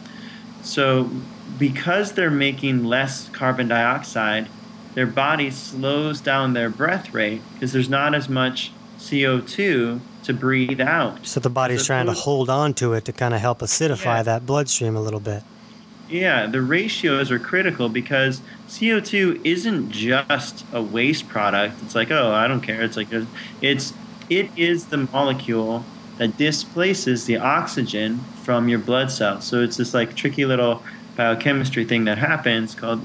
So 0.62 1.10
because 1.58 2.12
they're 2.12 2.30
making 2.30 2.84
less 2.84 3.28
carbon 3.30 3.68
dioxide, 3.68 4.48
their 4.94 5.06
body 5.06 5.50
slows 5.50 6.20
down 6.20 6.52
their 6.52 6.70
breath 6.70 7.12
rate 7.14 7.42
because 7.54 7.72
there's 7.72 7.88
not 7.88 8.14
as 8.14 8.28
much 8.28 8.72
CO2 8.98 10.00
to 10.24 10.32
breathe 10.34 10.80
out. 10.80 11.26
So 11.26 11.40
the 11.40 11.50
body's 11.50 11.86
trying 11.86 12.06
to 12.06 12.12
hold 12.12 12.50
on 12.50 12.74
to 12.74 12.92
it 12.94 13.04
to 13.06 13.12
kind 13.12 13.34
of 13.34 13.40
help 13.40 13.60
acidify 13.60 14.04
Yeah. 14.18 14.22
that 14.24 14.46
bloodstream 14.46 14.96
a 14.96 15.00
little 15.00 15.20
bit. 15.20 15.42
Yeah, 16.08 16.46
the 16.46 16.60
ratios 16.60 17.30
are 17.30 17.38
critical 17.38 17.88
because 17.88 18.42
CO2 18.68 19.40
isn't 19.44 19.90
just 19.92 20.64
a 20.72 20.82
waste 20.82 21.28
product. 21.28 21.76
It's 21.84 21.94
like, 21.94 22.10
oh, 22.10 22.32
I 22.32 22.48
don't 22.48 22.60
care. 22.60 22.82
It's 22.82 22.96
like 22.96 23.08
it's 23.62 23.92
it 24.28 24.50
is 24.56 24.86
the 24.86 24.96
molecule 25.12 25.84
that 26.18 26.36
displaces 26.36 27.24
the 27.26 27.36
oxygen 27.36 28.18
from 28.42 28.68
your 28.68 28.78
blood 28.78 29.10
cells. 29.10 29.44
So 29.44 29.62
it's 29.62 29.76
this 29.76 29.94
like 29.94 30.14
tricky 30.16 30.44
little 30.44 30.82
biochemistry 31.16 31.84
thing 31.88 32.04
that 32.04 32.18
happens 32.18 32.74
called 32.74 33.00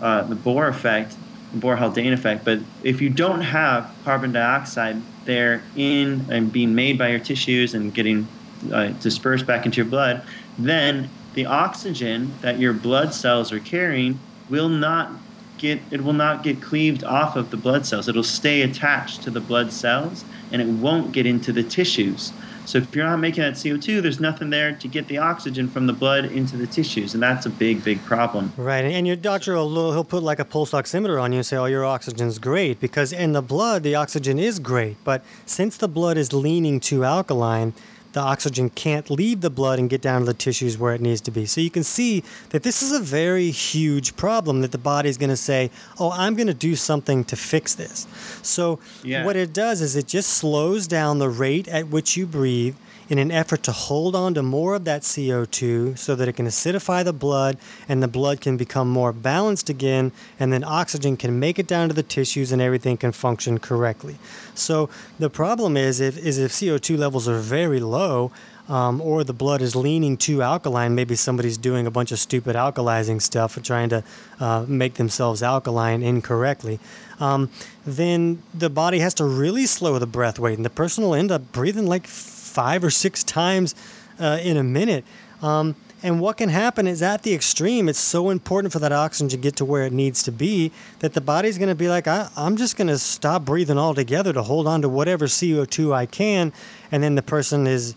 uh, 0.00 0.22
the 0.22 0.34
Bohr 0.34 0.68
effect, 0.68 1.14
the 1.54 1.60
Bohr 1.60 1.78
Haldane 1.78 2.12
effect. 2.12 2.44
But 2.44 2.58
if 2.82 3.00
you 3.00 3.08
don't 3.08 3.40
have 3.42 3.94
carbon 4.04 4.32
dioxide 4.32 5.00
there 5.24 5.62
in 5.76 6.26
and 6.30 6.52
being 6.52 6.74
made 6.74 6.98
by 6.98 7.08
your 7.08 7.18
tissues 7.18 7.74
and 7.74 7.92
getting 7.94 8.26
uh, 8.72 8.88
dispersed 8.88 9.46
back 9.46 9.66
into 9.66 9.76
your 9.76 9.86
blood, 9.86 10.22
then 10.58 11.10
the 11.34 11.46
oxygen 11.46 12.32
that 12.40 12.58
your 12.58 12.72
blood 12.72 13.14
cells 13.14 13.52
are 13.52 13.60
carrying 13.60 14.18
will 14.48 14.68
not 14.68 15.10
get 15.58 15.80
it 15.90 16.02
will 16.02 16.12
not 16.12 16.42
get 16.42 16.60
cleaved 16.60 17.04
off 17.04 17.36
of 17.36 17.50
the 17.50 17.56
blood 17.56 17.86
cells. 17.86 18.08
It'll 18.08 18.22
stay 18.22 18.62
attached 18.62 19.22
to 19.22 19.30
the 19.30 19.40
blood 19.40 19.72
cells 19.72 20.24
and 20.50 20.60
it 20.60 20.66
won't 20.66 21.12
get 21.12 21.24
into 21.24 21.52
the 21.52 21.62
tissues. 21.62 22.32
So 22.64 22.78
if 22.78 22.94
you're 22.94 23.04
not 23.04 23.16
making 23.16 23.42
that 23.42 23.54
CO2, 23.54 24.02
there's 24.02 24.20
nothing 24.20 24.50
there 24.50 24.72
to 24.72 24.88
get 24.88 25.08
the 25.08 25.18
oxygen 25.18 25.68
from 25.68 25.86
the 25.86 25.92
blood 25.92 26.26
into 26.26 26.56
the 26.56 26.66
tissues, 26.66 27.14
and 27.14 27.22
that's 27.22 27.44
a 27.46 27.50
big, 27.50 27.82
big 27.82 28.02
problem. 28.04 28.52
Right, 28.56 28.84
and 28.84 29.06
your 29.06 29.16
doctor 29.16 29.54
will 29.54 29.92
he'll 29.92 30.04
put 30.04 30.22
like 30.22 30.38
a 30.38 30.44
pulse 30.44 30.72
oximeter 30.72 31.20
on 31.20 31.32
you 31.32 31.38
and 31.38 31.46
say, 31.46 31.56
"Oh, 31.56 31.66
your 31.66 31.84
oxygen's 31.84 32.38
great," 32.38 32.80
because 32.80 33.12
in 33.12 33.32
the 33.32 33.42
blood 33.42 33.82
the 33.82 33.94
oxygen 33.94 34.38
is 34.38 34.58
great, 34.58 34.96
but 35.04 35.24
since 35.44 35.76
the 35.76 35.88
blood 35.88 36.16
is 36.16 36.32
leaning 36.32 36.80
to 36.80 37.04
alkaline, 37.04 37.74
the 38.12 38.20
oxygen 38.20 38.70
can't 38.70 39.08
leave 39.10 39.40
the 39.40 39.50
blood 39.50 39.78
and 39.78 39.88
get 39.88 40.00
down 40.02 40.20
to 40.20 40.26
the 40.26 40.34
tissues 40.34 40.76
where 40.78 40.94
it 40.94 41.00
needs 41.00 41.20
to 41.22 41.30
be. 41.30 41.46
So 41.46 41.60
you 41.60 41.70
can 41.70 41.82
see 41.84 42.22
that 42.50 42.62
this 42.62 42.82
is 42.82 42.92
a 42.92 43.00
very 43.00 43.50
huge 43.50 44.16
problem 44.16 44.60
that 44.60 44.72
the 44.72 44.78
body's 44.78 45.16
going 45.16 45.30
to 45.30 45.36
say, 45.36 45.70
"Oh, 45.98 46.10
I'm 46.12 46.34
going 46.34 46.46
to 46.48 46.54
do 46.54 46.76
something 46.76 47.24
to 47.24 47.36
fix 47.36 47.74
this." 47.74 48.06
So 48.42 48.78
Yeah. 49.02 49.24
what 49.24 49.36
it 49.36 49.52
does 49.52 49.80
is 49.80 49.96
it 49.96 50.06
just 50.06 50.30
slows 50.30 50.86
down 50.86 51.18
the 51.18 51.28
rate 51.28 51.68
at 51.68 51.88
which 51.88 52.16
you 52.16 52.26
breathe 52.26 52.74
in 53.08 53.18
an 53.18 53.30
effort 53.30 53.62
to 53.64 53.72
hold 53.72 54.14
on 54.14 54.34
to 54.34 54.42
more 54.42 54.74
of 54.74 54.84
that 54.84 55.02
CO2 55.02 55.98
so 55.98 56.14
that 56.14 56.28
it 56.28 56.34
can 56.34 56.46
acidify 56.46 57.04
the 57.04 57.12
blood 57.12 57.58
and 57.88 58.02
the 58.02 58.08
blood 58.08 58.40
can 58.40 58.56
become 58.56 58.88
more 58.88 59.12
balanced 59.12 59.68
again 59.68 60.12
and 60.38 60.52
then 60.52 60.64
oxygen 60.64 61.16
can 61.16 61.38
make 61.38 61.58
it 61.58 61.66
down 61.66 61.88
to 61.88 61.94
the 61.94 62.02
tissues 62.02 62.52
and 62.52 62.62
everything 62.62 62.96
can 62.96 63.12
function 63.12 63.58
correctly. 63.58 64.18
So 64.54 64.88
the 65.18 65.30
problem 65.30 65.76
is 65.76 66.00
if 66.00 66.16
is 66.18 66.38
if 66.38 66.52
CO2 66.52 66.98
levels 66.98 67.28
are 67.28 67.38
very 67.38 67.80
low, 67.80 68.30
um, 68.68 69.00
or 69.00 69.24
the 69.24 69.32
blood 69.32 69.60
is 69.60 69.74
leaning 69.74 70.16
too 70.16 70.42
alkaline, 70.42 70.94
maybe 70.94 71.14
somebody's 71.14 71.58
doing 71.58 71.86
a 71.86 71.90
bunch 71.90 72.12
of 72.12 72.18
stupid 72.18 72.56
alkalizing 72.56 73.20
stuff 73.20 73.60
trying 73.62 73.88
to 73.88 74.04
uh, 74.40 74.64
make 74.68 74.94
themselves 74.94 75.42
alkaline 75.42 76.02
incorrectly, 76.02 76.78
um, 77.20 77.50
then 77.84 78.42
the 78.54 78.70
body 78.70 79.00
has 79.00 79.14
to 79.14 79.24
really 79.24 79.66
slow 79.66 79.98
the 79.98 80.06
breath 80.06 80.38
rate, 80.38 80.56
and 80.56 80.64
the 80.64 80.70
person 80.70 81.04
will 81.04 81.14
end 81.14 81.30
up 81.30 81.52
breathing 81.52 81.86
like 81.86 82.06
five 82.52 82.84
or 82.84 82.90
six 82.90 83.24
times 83.24 83.74
uh, 84.20 84.38
in 84.42 84.56
a 84.56 84.62
minute. 84.62 85.04
Um, 85.40 85.74
and 86.02 86.20
what 86.20 86.36
can 86.36 86.48
happen 86.48 86.86
is 86.86 87.00
at 87.00 87.22
the 87.22 87.32
extreme, 87.32 87.88
it's 87.88 87.98
so 87.98 88.30
important 88.30 88.72
for 88.72 88.80
that 88.80 88.90
oxygen 88.90 89.28
to 89.28 89.36
get 89.36 89.56
to 89.56 89.64
where 89.64 89.84
it 89.86 89.92
needs 89.92 90.22
to 90.24 90.32
be 90.32 90.72
that 90.98 91.14
the 91.14 91.20
body's 91.20 91.58
going 91.58 91.68
to 91.68 91.76
be 91.76 91.88
like, 91.88 92.08
I, 92.08 92.28
am 92.36 92.56
just 92.56 92.76
going 92.76 92.88
to 92.88 92.98
stop 92.98 93.44
breathing 93.44 93.78
altogether 93.78 94.32
to 94.32 94.42
hold 94.42 94.66
on 94.66 94.82
to 94.82 94.88
whatever 94.88 95.26
CO2 95.26 95.94
I 95.94 96.06
can. 96.06 96.52
And 96.90 97.02
then 97.02 97.14
the 97.14 97.22
person 97.22 97.68
is, 97.68 97.94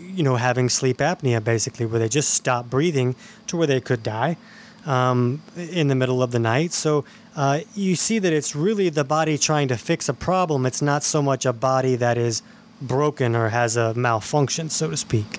you 0.00 0.22
know, 0.22 0.36
having 0.36 0.70
sleep 0.70 0.98
apnea 0.98 1.44
basically, 1.44 1.84
where 1.84 1.98
they 1.98 2.08
just 2.08 2.32
stop 2.32 2.70
breathing 2.70 3.14
to 3.48 3.58
where 3.58 3.66
they 3.66 3.80
could 3.80 4.02
die 4.02 4.38
um, 4.86 5.42
in 5.56 5.88
the 5.88 5.94
middle 5.94 6.22
of 6.22 6.30
the 6.30 6.38
night. 6.38 6.72
So 6.72 7.04
uh, 7.36 7.60
you 7.74 7.94
see 7.94 8.18
that 8.20 8.32
it's 8.32 8.56
really 8.56 8.88
the 8.88 9.04
body 9.04 9.36
trying 9.36 9.68
to 9.68 9.76
fix 9.76 10.08
a 10.08 10.14
problem. 10.14 10.64
It's 10.64 10.80
not 10.80 11.02
so 11.02 11.20
much 11.20 11.44
a 11.44 11.52
body 11.52 11.96
that 11.96 12.16
is 12.16 12.42
broken 12.80 13.34
or 13.34 13.48
has 13.48 13.76
a 13.76 13.94
malfunction, 13.94 14.68
so 14.70 14.90
to 14.90 14.96
speak. 14.96 15.38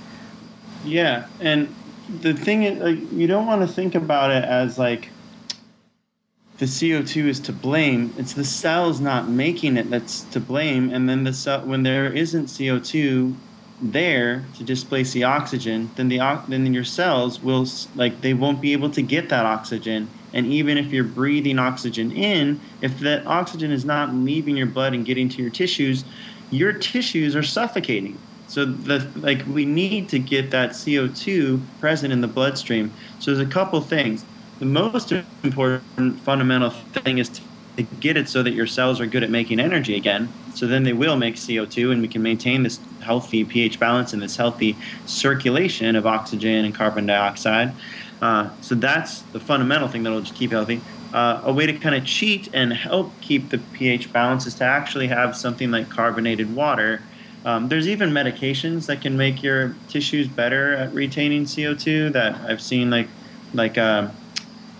Yeah, 0.83 1.27
and 1.39 1.73
the 2.21 2.33
thing 2.33 2.63
is, 2.63 2.79
like, 2.79 3.11
you 3.11 3.27
don't 3.27 3.47
want 3.47 3.61
to 3.61 3.67
think 3.67 3.95
about 3.95 4.31
it 4.31 4.43
as 4.43 4.77
like 4.77 5.09
the 6.57 6.65
CO2 6.65 7.27
is 7.27 7.39
to 7.41 7.51
blame. 7.51 8.13
It's 8.17 8.33
the 8.33 8.45
cells 8.45 8.99
not 9.01 9.27
making 9.29 9.77
it 9.77 9.89
that's 9.89 10.21
to 10.21 10.39
blame, 10.39 10.89
and 10.89 11.09
then 11.09 11.23
the 11.23 11.33
cell 11.33 11.61
when 11.65 11.83
there 11.83 12.11
isn't 12.11 12.45
CO2 12.45 13.35
there 13.81 14.45
to 14.57 14.63
displace 14.63 15.11
the 15.11 15.23
oxygen, 15.23 15.89
then 15.95 16.07
the 16.07 16.19
then 16.47 16.73
your 16.73 16.83
cells 16.83 17.41
will 17.41 17.67
like 17.95 18.21
they 18.21 18.33
won't 18.33 18.61
be 18.61 18.73
able 18.73 18.89
to 18.91 19.01
get 19.01 19.29
that 19.29 19.45
oxygen. 19.45 20.09
And 20.33 20.47
even 20.47 20.77
if 20.77 20.91
you're 20.91 21.03
breathing 21.03 21.59
oxygen 21.59 22.11
in, 22.11 22.59
if 22.81 22.99
that 22.99 23.25
oxygen 23.25 23.71
is 23.71 23.85
not 23.85 24.13
leaving 24.13 24.57
your 24.57 24.67
blood 24.67 24.93
and 24.93 25.05
getting 25.05 25.29
to 25.29 25.41
your 25.41 25.51
tissues, 25.51 26.03
your 26.51 26.73
tissues 26.73 27.35
are 27.35 27.43
suffocating. 27.43 28.17
So 28.47 28.65
the 28.65 29.07
like 29.15 29.45
we 29.47 29.65
need 29.65 30.09
to 30.09 30.19
get 30.19 30.51
that 30.51 30.71
CO2 30.71 31.61
present 31.79 32.13
in 32.13 32.21
the 32.21 32.27
bloodstream. 32.27 32.93
So 33.19 33.33
there's 33.33 33.45
a 33.45 33.51
couple 33.51 33.81
things. 33.81 34.23
The 34.59 34.65
most 34.65 35.11
important 35.43 36.19
fundamental 36.21 36.69
thing 36.69 37.17
is 37.17 37.29
to 37.29 37.41
get 37.99 38.15
it 38.15 38.29
so 38.29 38.41
that 38.43 38.51
your 38.51 38.67
cells 38.67 39.01
are 39.01 39.05
good 39.05 39.23
at 39.23 39.29
making 39.29 39.59
energy 39.59 39.95
again. 39.95 40.29
So 40.53 40.67
then 40.67 40.83
they 40.83 40.93
will 40.93 41.17
make 41.17 41.35
CO2 41.35 41.91
and 41.91 42.01
we 42.01 42.07
can 42.07 42.21
maintain 42.21 42.63
this 42.63 42.79
healthy 43.01 43.43
pH 43.43 43.79
balance 43.79 44.13
and 44.13 44.21
this 44.21 44.37
healthy 44.37 44.77
circulation 45.05 45.95
of 45.95 46.05
oxygen 46.05 46.63
and 46.63 46.73
carbon 46.73 47.05
dioxide. 47.05 47.73
Uh, 48.21 48.49
so 48.61 48.75
that's 48.75 49.21
the 49.21 49.39
fundamental 49.39 49.87
thing 49.87 50.03
that'll 50.03 50.21
just 50.21 50.35
keep 50.35 50.51
healthy. 50.51 50.79
Uh, 51.13 51.41
a 51.45 51.53
way 51.53 51.65
to 51.65 51.73
kind 51.73 51.95
of 51.95 52.03
cheat 52.03 52.49
and 52.53 52.73
help 52.73 53.13
keep 53.21 53.49
the 53.49 53.57
pH 53.73 54.11
balance 54.11 54.45
is 54.45 54.55
to 54.55 54.63
actually 54.63 55.07
have 55.07 55.35
something 55.35 55.71
like 55.71 55.89
carbonated 55.89 56.53
water 56.53 57.01
um, 57.45 57.69
there's 57.69 57.87
even 57.87 58.09
medications 58.09 58.87
that 58.87 59.01
can 59.01 59.15
make 59.15 59.43
your 59.43 59.75
tissues 59.87 60.27
better 60.27 60.73
at 60.73 60.91
retaining 60.93 61.43
CO2 61.45 62.11
that 62.13 62.35
I've 62.49 62.61
seen 62.61 62.89
like 62.89 63.07
like 63.53 63.77
uh, 63.77 64.09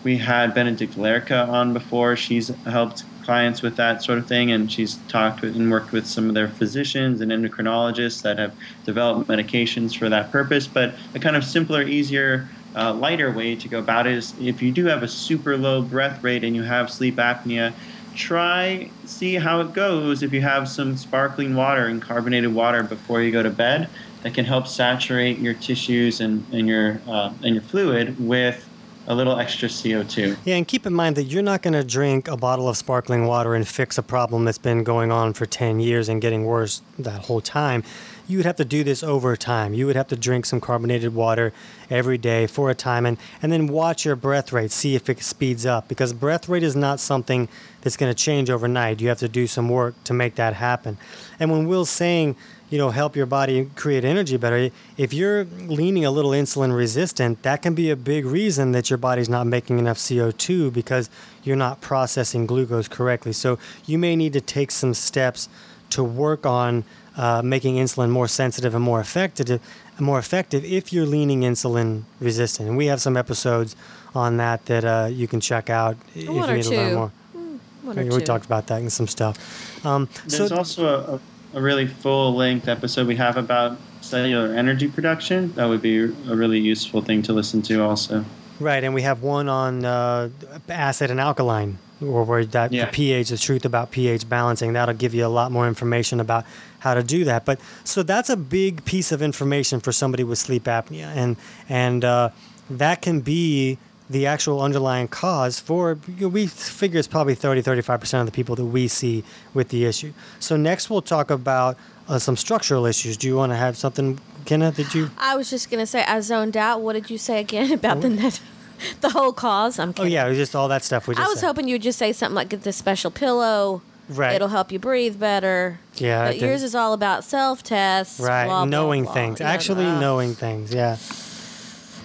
we 0.04 0.18
had 0.18 0.56
Benedict 0.56 0.96
Lerka 0.96 1.48
on 1.48 1.74
before. 1.74 2.16
She's 2.16 2.48
helped 2.66 3.04
clients 3.24 3.62
with 3.62 3.76
that 3.76 4.04
sort 4.04 4.18
of 4.18 4.28
thing, 4.28 4.52
and 4.52 4.72
she's 4.72 4.96
talked 5.08 5.42
with 5.42 5.56
and 5.56 5.70
worked 5.70 5.92
with 5.92 6.08
some 6.08 6.28
of 6.28 6.34
their 6.34 6.48
physicians 6.48 7.22
and 7.22 7.32
endocrinologists 7.32 8.24
that 8.24 8.40
have 8.40 8.56
developed 8.84 9.30
medications 9.30 9.96
for 9.96 10.10
that 10.10 10.32
purpose. 10.32 10.66
But 10.66 10.96
a 11.14 11.20
kind 11.20 11.36
of 11.36 11.44
simpler, 11.44 11.84
easier, 11.84 12.50
uh, 12.76 12.94
lighter 12.94 13.32
way 13.32 13.56
to 13.56 13.68
go 13.68 13.80
about 13.80 14.08
it 14.08 14.14
is 14.14 14.34
if 14.40 14.62
you 14.62 14.72
do 14.72 14.86
have 14.86 15.04
a 15.04 15.08
super 15.08 15.58
low 15.58 15.82
breath 15.82 16.24
rate 16.24 16.44
and 16.44 16.56
you 16.56 16.64
have 16.64 16.92
sleep 16.92 17.16
apnea, 17.16 17.74
try 18.16 18.90
see 19.06 19.36
how 19.36 19.60
it 19.62 19.74
goes 19.74 20.24
if 20.24 20.32
you 20.32 20.42
have 20.42 20.68
some 20.68 20.96
sparkling 20.96 21.56
water 21.56 21.86
and 21.88 22.02
carbonated 22.02 22.54
water 22.54 22.82
before 22.82 23.22
you 23.22 23.32
go 23.32 23.44
to 23.44 23.50
bed 23.50 23.90
that 24.24 24.34
can 24.34 24.46
help 24.46 24.68
saturate 24.68 25.38
your 25.38 25.54
tissues 25.54 26.22
and, 26.22 26.46
and 26.52 26.68
your 26.68 27.00
uh, 27.08 27.32
and 27.44 27.56
your 27.56 27.64
fluid 27.64 28.20
with 28.20 28.68
a 29.08 29.14
little 29.14 29.40
extra 29.40 29.70
CO2. 29.70 30.36
Yeah, 30.46 30.56
and 30.56 30.68
keep 30.68 30.86
in 30.86 30.94
mind 30.94 31.16
that 31.16 31.26
you're 31.26 31.44
not 31.44 31.62
going 31.62 31.74
to 31.74 31.84
drink 31.84 32.28
a 32.28 32.36
bottle 32.36 32.68
of 32.68 32.76
sparkling 32.76 33.28
water 33.28 33.54
and 33.54 33.68
fix 33.68 34.00
a 34.00 34.04
problem 34.04 34.46
that's 34.46 34.58
been 34.58 34.84
going 34.84 35.12
on 35.12 35.34
for 35.34 35.46
10 35.46 35.80
years 35.80 36.10
and 36.10 36.22
getting 36.22 36.44
worse 36.44 36.82
that 36.98 37.26
whole 37.26 37.42
time 37.42 37.84
you 38.28 38.38
would 38.38 38.46
have 38.46 38.56
to 38.56 38.66
do 38.66 38.84
this 38.84 39.04
over 39.04 39.36
time. 39.36 39.74
You 39.74 39.86
would 39.86 39.96
have 39.96 40.08
to 40.08 40.16
drink 40.16 40.46
some 40.46 40.60
carbonated 40.60 41.14
water 41.14 41.54
every 41.90 42.18
day 42.18 42.48
for 42.48 42.70
a 42.70 42.76
time 42.76 43.06
and, 43.06 43.18
and 43.42 43.52
then 43.52 43.68
watch 43.68 44.06
your 44.06 44.16
breath 44.16 44.52
rate, 44.52 44.72
see 44.72 44.96
if 44.96 45.10
it 45.10 45.22
speeds 45.22 45.66
up 45.66 45.88
because 45.88 46.14
breath 46.14 46.50
rate 46.50 46.64
is 46.64 46.76
not 46.76 47.00
something 47.00 47.48
that's 47.82 47.98
going 47.98 48.12
to 48.12 48.16
change 48.16 48.50
overnight. 48.50 49.02
You 49.02 49.10
have 49.10 49.20
to 49.20 49.30
do 49.30 49.48
some 49.48 49.70
work 49.70 49.96
to 50.06 50.14
make 50.14 50.36
that 50.36 50.56
happen. 50.56 50.98
And 51.40 51.52
when 51.52 51.68
Will's 51.68 51.90
saying, 51.90 52.36
you 52.70 52.80
know, 52.80 52.90
help 52.90 53.16
your 53.16 53.28
body 53.28 53.70
create 53.76 54.04
energy 54.04 54.38
better, 54.38 54.72
if 54.98 55.14
you're 55.14 55.46
leaning 55.46 56.04
a 56.04 56.10
little 56.10 56.32
insulin 56.32 56.76
resistant, 56.76 57.44
that 57.44 57.62
can 57.62 57.76
be 57.76 57.92
a 57.92 57.96
big 57.96 58.26
reason 58.26 58.72
that 58.72 58.90
your 58.90 58.98
body's 58.98 59.30
not 59.30 59.46
making 59.46 59.78
enough 59.78 59.98
CO2 59.98 60.74
because 60.74 61.10
you're 61.44 61.56
not 61.56 61.80
processing 61.80 62.48
glucose 62.48 62.88
correctly. 62.88 63.34
So 63.34 63.60
you 63.86 64.00
may 64.00 64.16
need 64.16 64.34
to 64.34 64.42
take 64.42 64.72
some 64.72 64.96
steps 64.96 65.48
to 65.92 66.04
work 66.04 66.46
on 66.46 66.84
uh, 67.18 67.42
making 67.44 67.76
insulin 67.76 68.10
more 68.10 68.28
sensitive 68.28 68.76
and 68.76 68.84
more 68.84 69.00
effective, 69.00 69.62
more 70.00 70.20
effective 70.20 70.64
if 70.66 70.92
you're 70.92 71.06
leaning 71.06 71.42
insulin 71.42 72.04
resistant. 72.20 72.70
And 72.70 72.78
we 72.78 72.88
have 72.88 73.02
some 73.02 73.18
episodes 73.18 73.76
on 74.14 74.38
that 74.38 74.66
that 74.66 74.86
uh, 74.86 75.08
you 75.12 75.28
can 75.28 75.40
check 75.40 75.70
out 75.70 75.98
if 76.14 76.28
One 76.28 76.50
you 76.50 76.56
need 76.56 76.64
two. 76.64 76.70
to 76.72 76.76
learn 76.76 76.94
more. 76.96 77.12
Mm, 77.36 77.60
we, 77.96 78.18
we 78.18 78.24
talked 78.24 78.46
about 78.46 78.68
that 78.68 78.82
and 78.82 78.92
some 78.92 79.08
stuff. 79.08 79.86
Um, 79.86 80.10
There's 80.28 80.50
so, 80.50 80.58
also 80.58 81.22
a, 81.54 81.58
a 81.58 81.62
really 81.62 81.88
full 81.88 82.36
length 82.36 82.68
episode 82.68 83.08
we 83.08 83.16
have 83.16 83.38
about 83.38 83.78
cellular 84.02 84.54
energy 84.54 84.88
production. 84.88 85.54
That 85.54 85.66
would 85.66 85.82
be 85.82 86.00
a 86.00 86.36
really 86.36 86.60
useful 86.60 87.02
thing 87.02 87.22
to 87.24 87.34
listen 87.34 87.62
to, 87.64 87.84
also. 87.84 88.26
Right, 88.60 88.84
and 88.84 88.94
we 88.94 89.02
have 89.02 89.22
one 89.22 89.50
on 89.50 89.84
uh, 89.84 90.30
acid 90.70 91.12
and 91.12 91.20
alkaline 91.20 91.78
or 92.02 92.24
where 92.24 92.46
that 92.46 92.72
Yeah. 92.74 92.86
the 92.86 92.92
pH, 92.92 93.30
the 93.30 93.38
truth 93.38 93.66
about 93.66 93.92
pH 93.92 94.28
balancing, 94.28 94.74
that'll 94.74 94.96
give 94.96 95.14
you 95.14 95.26
a 95.26 95.30
lot 95.30 95.52
more 95.52 95.68
information 95.68 96.20
about 96.20 96.46
how 96.80 96.94
to 96.94 97.04
do 97.04 97.24
that. 97.26 97.46
But 97.46 97.60
so 97.84 98.04
that's 98.04 98.30
a 98.30 98.36
big 98.38 98.84
piece 98.86 99.12
of 99.12 99.22
information 99.22 99.80
for 99.80 99.92
somebody 99.92 100.24
with 100.24 100.38
sleep 100.38 100.66
apnea, 100.66 101.08
and 101.16 101.38
and 101.70 102.04
uh, 102.06 102.30
that 102.70 103.02
can 103.02 103.22
be 103.22 103.78
the 104.10 104.28
actual 104.28 104.62
underlying 104.62 105.08
cause 105.08 105.60
for 105.60 105.98
you 106.08 106.22
know, 106.22 106.28
we 106.28 106.46
figure 106.46 107.00
it's 107.00 107.08
probably 107.08 107.34
30 107.34 107.64
35% 107.64 108.20
of 108.20 108.28
the 108.28 108.32
people 108.32 108.56
that 108.56 108.66
we 108.66 108.88
see 108.88 109.24
with 109.56 109.70
the 109.70 109.84
issue 109.84 110.14
so 110.40 110.56
next 110.56 110.92
we'll 110.92 111.02
talk 111.02 111.32
about 111.32 111.76
uh, 112.08 112.20
some 112.20 112.38
structural 112.38 112.86
issues 112.86 113.18
do 113.18 113.26
you 113.26 113.36
want 113.36 113.52
to 113.52 113.56
have 113.56 113.76
something 113.76 114.20
kenneth 114.46 114.76
did 114.76 114.94
you 114.94 115.10
I 115.18 115.36
was 115.36 115.50
just 115.50 115.72
gonna 115.72 115.88
say 115.88 116.04
I 116.04 116.20
zoned 116.20 116.56
out. 116.56 116.82
What 116.82 116.94
did 116.94 117.10
you 117.10 117.18
say 117.18 117.40
again 117.40 117.72
about 117.80 118.02
the 118.02 118.10
net? 118.12 118.40
The 119.02 119.10
whole 119.10 119.34
cause. 119.34 119.80
I'm 119.80 119.94
oh 119.98 120.04
yeah 120.04 120.26
it 120.26 120.30
was 120.30 120.38
just 120.38 120.56
all 120.56 120.68
that 120.68 120.84
stuff 120.84 121.08
we 121.08 121.16
just 121.16 121.26
I 121.26 121.30
was 121.30 121.40
said. 121.40 121.48
hoping 121.48 121.68
you'd 121.68 121.82
just 121.82 121.98
say 122.00 122.12
something 122.14 122.36
like 122.36 122.50
get 122.50 122.64
this 122.64 122.76
special 122.78 123.12
pillow. 123.12 123.82
Right. 124.08 124.36
It'll 124.36 124.50
help 124.50 124.72
you 124.72 124.78
breathe 124.78 125.20
better. 125.20 125.80
Yeah, 125.96 126.28
But 126.28 126.38
yours 126.40 126.62
is 126.62 126.76
all 126.76 126.94
about 126.94 127.24
self 127.24 127.64
tests. 127.64 128.20
right 128.20 128.46
blah, 128.46 128.66
blah, 128.66 128.66
knowing 128.66 129.04
blah. 129.06 129.14
things 129.14 129.40
Yeah, 129.40 129.50
actually 129.52 129.86
uh, 129.86 130.00
knowing 130.00 130.36
things 130.36 130.74
yeah 130.74 130.98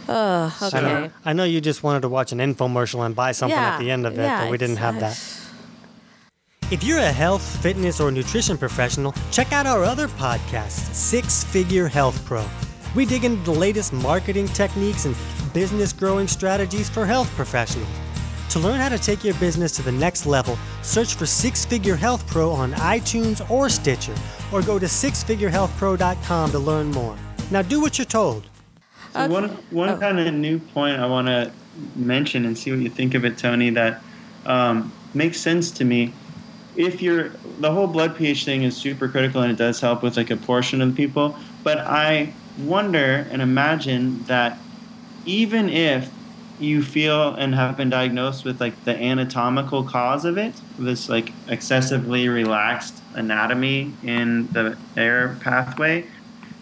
I 0.09 0.51
okay. 0.63 0.81
know, 0.81 1.11
I 1.25 1.33
know 1.35 1.45
you 1.45 1.61
just 1.61 1.83
wanted 1.83 2.01
to 2.03 2.09
watch 2.09 2.33
an 2.33 2.39
infomercial 2.39 3.05
and 3.07 3.15
buy 3.15 3.33
something 3.33 3.57
Yeah, 3.57 3.75
at 3.75 3.79
the 3.79 3.91
end 3.91 4.07
of 4.07 4.19
it, 4.19 4.23
yeah, 4.23 4.43
but 4.45 4.51
we 4.51 4.59
didn't 4.59 4.77
have 4.79 4.99
that. 5.01 5.17
If 6.73 6.83
you're 6.85 6.99
a 6.99 7.13
health, 7.13 7.43
fitness, 7.63 8.01
or 8.01 8.11
nutrition 8.11 8.57
professional, 8.57 9.13
check 9.31 9.53
out 9.53 9.67
our 9.67 9.83
other 9.85 10.09
podcast, 10.09 10.95
Six 10.95 11.45
Figure 11.45 11.87
Health 11.89 12.25
Pro. 12.25 12.45
We 12.95 13.07
dig 13.07 13.25
into 13.25 13.43
the 13.45 13.53
latest 13.59 13.93
marketing 13.93 14.47
techniques 14.49 15.05
and 15.05 15.15
business 15.53 15.93
growing 15.93 16.29
strategies 16.29 16.89
for 16.89 17.07
health 17.07 17.29
professionals. 17.37 17.89
To 18.51 18.59
learn 18.59 18.81
how 18.81 18.89
to 18.89 18.99
take 18.99 19.23
your 19.23 19.35
business 19.35 19.71
to 19.73 19.83
the 19.83 19.93
next 19.93 20.27
level, 20.27 20.59
search 20.83 21.15
for 21.15 21.25
Six 21.27 21.65
Figure 21.65 21.95
Health 21.97 22.27
Pro 22.27 22.51
on 22.51 22.73
iTunes 22.73 23.49
or 23.49 23.69
Stitcher, 23.69 24.15
or 24.53 24.61
go 24.63 24.79
to 24.79 24.87
sixfigurehealthpro.com 24.87 26.51
to 26.51 26.59
learn 26.59 26.91
more. 26.91 27.17
Now 27.51 27.63
do 27.63 27.81
what 27.81 27.99
you're 27.99 28.05
told. 28.07 28.47
So 29.13 29.27
one 29.29 29.49
one 29.71 29.89
Oh. 29.91 29.97
kind 29.99 30.19
of 30.21 30.33
new 30.35 30.59
point 30.59 30.99
I 31.01 31.07
want 31.07 31.27
to 31.29 31.51
mention 31.97 32.45
and 32.45 32.57
see 32.59 32.71
what 32.71 32.81
you 32.81 32.89
think 32.91 33.15
of 33.15 33.25
it, 33.25 33.39
Tony. 33.39 33.71
That 33.71 34.03
um, 34.47 34.93
makes 35.15 35.41
sense 35.41 35.71
to 35.73 35.85
me. 35.85 36.13
If 36.77 37.03
you're 37.03 37.31
the 37.61 37.71
whole 37.73 37.87
blood 37.89 38.17
pH 38.17 38.45
thing 38.45 38.63
is 38.63 38.77
super 38.77 39.09
critical 39.09 39.43
and 39.43 39.51
it 39.53 39.59
does 39.59 39.81
help 39.81 40.03
with 40.03 40.17
like 40.17 40.31
a 40.31 40.37
portion 40.37 40.81
of 40.81 40.91
the 40.91 40.97
people, 40.97 41.37
but 41.65 41.79
I 41.79 42.33
wonder 42.59 43.27
and 43.31 43.43
imagine 43.43 44.23
that 44.25 44.59
even 45.25 45.69
if 45.69 46.11
you 46.59 46.83
feel 46.83 47.35
and 47.35 47.55
have 47.55 47.77
been 47.77 47.89
diagnosed 47.89 48.45
with 48.45 48.61
like 48.61 48.85
the 48.85 48.95
anatomical 48.95 49.83
cause 49.85 50.25
of 50.25 50.37
it, 50.37 50.55
this 50.79 51.09
like 51.09 51.33
excessively 51.49 52.29
relaxed 52.29 53.03
anatomy 53.15 53.93
in 54.03 54.47
the 54.49 54.77
air 54.97 55.37
pathway, 55.41 56.07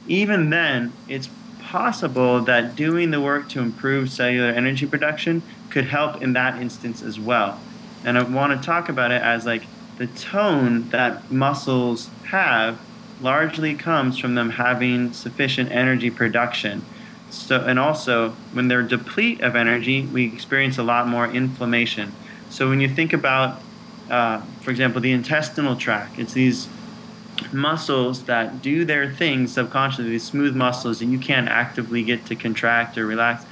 even 0.07 0.51
then, 0.51 0.93
it's 1.09 1.29
possible 1.61 2.41
that 2.41 2.75
doing 2.77 3.11
the 3.11 3.21
work 3.21 3.49
to 3.49 3.61
improve 3.61 4.11
cellular 4.11 4.49
energy 4.49 4.87
production 4.87 5.43
could 5.69 5.85
help 5.85 6.23
in 6.23 6.33
that 6.33 6.61
instance 6.61 7.03
as 7.03 7.21
well. 7.21 7.61
And 8.05 8.17
I 8.17 8.23
want 8.23 8.59
to 8.59 8.65
talk 8.65 8.89
about 8.89 9.11
it 9.11 9.21
as 9.21 9.45
like 9.45 9.65
the 9.99 10.07
tone 10.07 10.89
that 10.91 11.31
muscles 11.31 12.09
have 12.31 12.81
largely 13.21 13.75
comes 13.75 14.19
from 14.19 14.35
them 14.35 14.51
having 14.51 15.13
sufficient 15.13 15.71
energy 15.71 16.11
production. 16.11 16.85
So, 17.31 17.65
and 17.65 17.79
also 17.79 18.31
when 18.53 18.69
they're 18.69 18.83
deplete 18.83 19.41
of 19.41 19.55
energy, 19.55 20.03
we 20.03 20.27
experience 20.27 20.79
a 20.79 20.83
lot 20.83 21.07
more 21.07 21.27
inflammation. 21.27 22.13
So 22.51 22.69
when 22.69 22.81
you 22.81 22.89
think 22.89 23.13
about, 23.13 23.61
uh, 24.11 24.41
for 24.63 24.71
example, 24.71 25.01
the 25.01 25.13
intestinal 25.13 25.77
tract, 25.77 26.19
it's 26.19 26.33
these 26.33 26.69
muscles 27.53 28.25
that 28.25 28.63
do 28.63 28.85
their 28.85 29.13
thing 29.13 29.47
subconsciously, 29.47 30.11
these 30.11 30.25
smooth 30.25 30.57
muscles 30.57 30.99
that 30.99 31.07
you 31.07 31.19
can't 31.19 31.49
actively 31.49 32.03
get 32.03 32.27
to 32.27 32.35
contract 32.35 32.97
or 32.99 33.07
relax, 33.07 33.45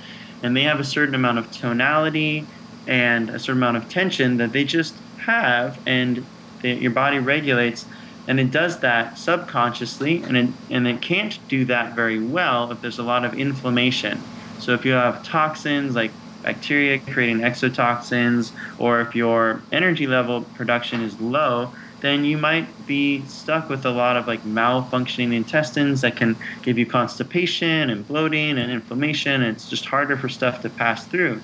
and 0.43 0.57
they 0.57 0.63
have 0.63 0.81
a 0.81 0.85
certain 0.85 1.15
amount 1.15 1.39
of 1.39 1.51
tonality 1.51 2.47
and 2.87 3.31
a 3.31 3.39
certain 3.39 3.63
amount 3.63 3.77
of 3.77 3.89
tension 3.89 4.39
that 4.39 4.53
they 4.53 4.65
just 4.65 4.95
have, 5.19 5.79
and 5.87 6.25
they, 6.63 6.75
your 6.75 6.91
body 6.91 7.19
regulates 7.19 7.87
and 8.29 8.41
it 8.41 8.51
does 8.51 8.81
that 8.81 9.19
subconsciously 9.19 10.23
and 10.23 10.37
it, 10.37 10.51
and 10.71 10.87
it 10.87 11.01
can't 11.01 11.39
do 11.49 11.65
that 11.67 11.95
very 11.95 12.19
well 12.19 12.71
if 12.73 12.81
there's 12.81 12.99
a 12.99 13.03
lot 13.03 13.25
of 13.25 13.35
inflammation. 13.35 14.21
So 14.59 14.73
if 14.73 14.85
you 14.85 14.93
have 14.93 15.23
toxins 15.23 15.95
like 15.95 16.11
bacteria 16.43 16.99
creating 16.99 17.39
exotoxins 17.39 18.53
or 18.79 19.01
if 19.01 19.15
your 19.15 19.63
energy 19.73 20.07
level 20.07 20.43
production 20.43 21.03
is 21.03 21.21
low 21.21 21.73
then 22.01 22.25
you 22.25 22.37
might 22.37 22.87
be 22.87 23.25
stuck 23.27 23.69
with 23.69 23.85
a 23.85 23.91
lot 23.91 24.17
of 24.17 24.27
like 24.27 24.43
malfunctioning 24.45 25.33
intestines 25.33 26.03
that 26.03 26.15
can 26.15 26.37
give 26.63 26.79
you 26.79 26.87
constipation 26.87 27.91
and 27.91 28.07
bloating 28.07 28.59
and 28.59 28.71
inflammation 28.71 29.43
and 29.43 29.57
it's 29.57 29.69
just 29.69 29.87
harder 29.87 30.17
for 30.17 30.29
stuff 30.29 30.63
to 30.63 30.69
pass 30.69 31.07
through. 31.07 31.41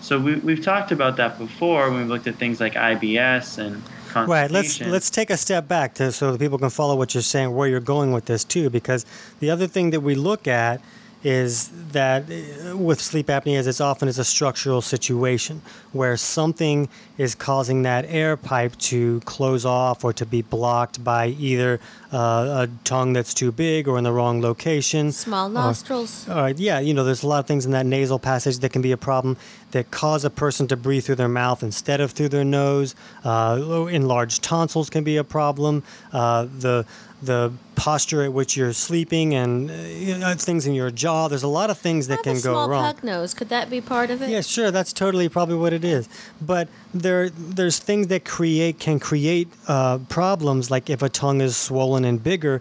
So 0.00 0.20
we, 0.20 0.36
we've 0.36 0.62
talked 0.62 0.92
about 0.92 1.16
that 1.16 1.38
before 1.38 1.90
when 1.90 2.00
we've 2.00 2.08
looked 2.08 2.26
at 2.26 2.36
things 2.36 2.60
like 2.60 2.74
ibs 2.74 3.58
and 3.58 3.82
Right. 4.14 4.50
Let's 4.50 4.80
let's 4.80 5.10
take 5.10 5.30
a 5.30 5.36
step 5.36 5.68
back 5.68 5.94
to 5.94 6.12
so 6.12 6.32
that 6.32 6.38
people 6.38 6.58
can 6.58 6.70
follow 6.70 6.96
what 6.96 7.14
you're 7.14 7.22
saying, 7.22 7.54
where 7.54 7.68
you're 7.68 7.80
going 7.80 8.12
with 8.12 8.26
this 8.26 8.44
too, 8.44 8.70
because 8.70 9.04
the 9.40 9.50
other 9.50 9.66
thing 9.66 9.90
that 9.90 10.00
we 10.00 10.14
look 10.14 10.46
at 10.46 10.80
is 11.24 11.70
that 11.92 12.24
uh, 12.30 12.76
with 12.76 13.00
sleep 13.00 13.28
apnea 13.28 13.58
is 13.58 13.66
it's 13.66 13.80
often 13.80 14.08
it's 14.08 14.18
a 14.18 14.24
structural 14.24 14.82
situation 14.82 15.62
where 15.92 16.16
something 16.18 16.88
is 17.16 17.34
causing 17.34 17.82
that 17.82 18.04
air 18.08 18.36
pipe 18.36 18.76
to 18.78 19.20
close 19.20 19.64
off 19.64 20.04
or 20.04 20.12
to 20.12 20.26
be 20.26 20.42
blocked 20.42 21.02
by 21.04 21.28
either 21.28 21.80
uh, 22.12 22.66
a 22.66 22.68
tongue 22.84 23.12
that's 23.12 23.32
too 23.34 23.52
big 23.52 23.86
or 23.86 23.98
in 23.98 24.04
the 24.04 24.12
wrong 24.12 24.40
location. 24.40 25.12
Small 25.12 25.48
nostrils. 25.48 26.28
All 26.28 26.36
right, 26.36 26.58
yeah, 26.58 26.80
you 26.80 26.94
know, 26.94 27.04
there's 27.04 27.22
a 27.22 27.28
lot 27.28 27.38
of 27.40 27.46
things 27.46 27.64
in 27.64 27.72
that 27.72 27.86
nasal 27.86 28.18
passage 28.18 28.58
that 28.58 28.72
can 28.72 28.82
be 28.82 28.92
a 28.92 28.96
problem 28.96 29.36
that 29.70 29.90
cause 29.90 30.24
a 30.24 30.30
person 30.30 30.68
to 30.68 30.76
breathe 30.76 31.04
through 31.04 31.16
their 31.16 31.28
mouth 31.28 31.62
instead 31.62 32.00
of 32.00 32.12
through 32.12 32.28
their 32.28 32.44
nose. 32.44 32.94
Uh, 33.24 33.86
enlarged 33.90 34.42
tonsils 34.42 34.88
can 34.90 35.04
be 35.04 35.16
a 35.16 35.24
problem. 35.24 35.82
Uh, 36.12 36.46
the 36.58 36.86
the 37.24 37.52
posture 37.74 38.22
at 38.22 38.32
which 38.32 38.56
you're 38.56 38.72
sleeping 38.72 39.34
and 39.34 39.70
uh, 39.70 39.74
you 39.74 40.16
know, 40.18 40.34
things 40.34 40.66
in 40.66 40.74
your 40.74 40.90
jaw. 40.90 41.28
There's 41.28 41.42
a 41.42 41.48
lot 41.48 41.70
of 41.70 41.78
things 41.78 42.06
that 42.08 42.22
can 42.22 42.34
go 42.34 42.52
small 42.52 42.68
wrong. 42.68 42.94
pug 42.94 43.04
nose. 43.04 43.34
Could 43.34 43.48
that 43.48 43.70
be 43.70 43.80
part 43.80 44.10
of 44.10 44.22
it? 44.22 44.28
Yeah, 44.28 44.42
sure. 44.42 44.70
That's 44.70 44.92
totally 44.92 45.28
probably 45.28 45.56
what 45.56 45.72
it 45.72 45.84
is. 45.84 46.08
But 46.40 46.68
there, 47.04 47.28
there's 47.28 47.78
things 47.78 48.08
that 48.08 48.24
create 48.24 48.80
can 48.80 48.98
create 48.98 49.46
uh, 49.68 49.98
problems. 50.08 50.70
Like 50.70 50.90
if 50.90 51.02
a 51.02 51.08
tongue 51.08 51.40
is 51.40 51.56
swollen 51.56 52.04
and 52.04 52.20
bigger, 52.20 52.60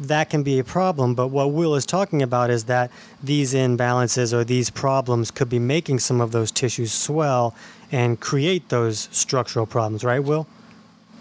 that 0.00 0.30
can 0.30 0.42
be 0.42 0.58
a 0.58 0.64
problem. 0.64 1.14
But 1.14 1.28
what 1.28 1.52
Will 1.52 1.76
is 1.76 1.86
talking 1.86 2.22
about 2.22 2.50
is 2.50 2.64
that 2.64 2.90
these 3.22 3.54
imbalances 3.54 4.32
or 4.32 4.44
these 4.44 4.70
problems 4.70 5.30
could 5.30 5.48
be 5.48 5.58
making 5.58 6.00
some 6.00 6.20
of 6.20 6.32
those 6.32 6.50
tissues 6.50 6.92
swell 6.92 7.54
and 7.92 8.18
create 8.18 8.70
those 8.70 9.08
structural 9.12 9.66
problems. 9.66 10.02
Right, 10.02 10.24
Will? 10.24 10.46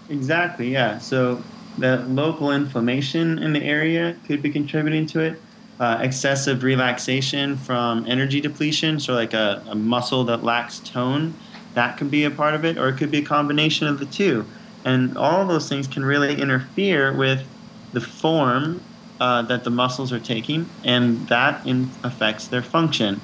Exactly. 0.10 0.71
Yeah. 0.71 0.97
So 0.97 1.43
the 1.77 1.97
local 2.07 2.51
inflammation 2.51 3.38
in 3.39 3.53
the 3.53 3.63
area 3.63 4.15
could 4.25 4.41
be 4.41 4.49
contributing 4.49 5.05
to 5.07 5.19
it. 5.19 5.41
Uh, 5.79 5.97
excessive 6.01 6.62
relaxation 6.62 7.57
from 7.57 8.05
energy 8.07 8.39
depletion, 8.39 8.99
so 8.99 9.15
like 9.15 9.34
a, 9.34 9.63
a, 9.67 9.73
muscle 9.73 10.23
that 10.23 10.43
lacks 10.43 10.77
tone, 10.81 11.34
that 11.73 11.97
can 11.97 12.10
be 12.10 12.23
a 12.23 12.31
part 12.31 12.53
of 12.53 12.65
it, 12.65 12.77
or 12.77 12.89
it 12.89 12.97
could 12.97 13.12
be 13.12 13.19
a 13.19 13.25
combination 13.25 13.88
of 13.88 13.99
the 13.99 14.05
two. 14.05 14.45
And 14.84 15.17
all 15.17 15.45
those 15.45 15.69
things 15.69 15.88
can 15.88 16.03
really 16.03 16.41
interfere 16.41 17.15
with 17.15 17.45
the 17.93 18.01
form 18.01 18.81
uh, 19.19 19.43
that 19.43 19.63
the 19.63 19.69
muscles 19.69 20.12
are 20.12 20.19
taking, 20.19 20.67
and 20.84 21.27
that 21.27 21.65
in, 21.65 21.89
affects 22.03 22.47
their 22.47 22.63
function. 22.63 23.21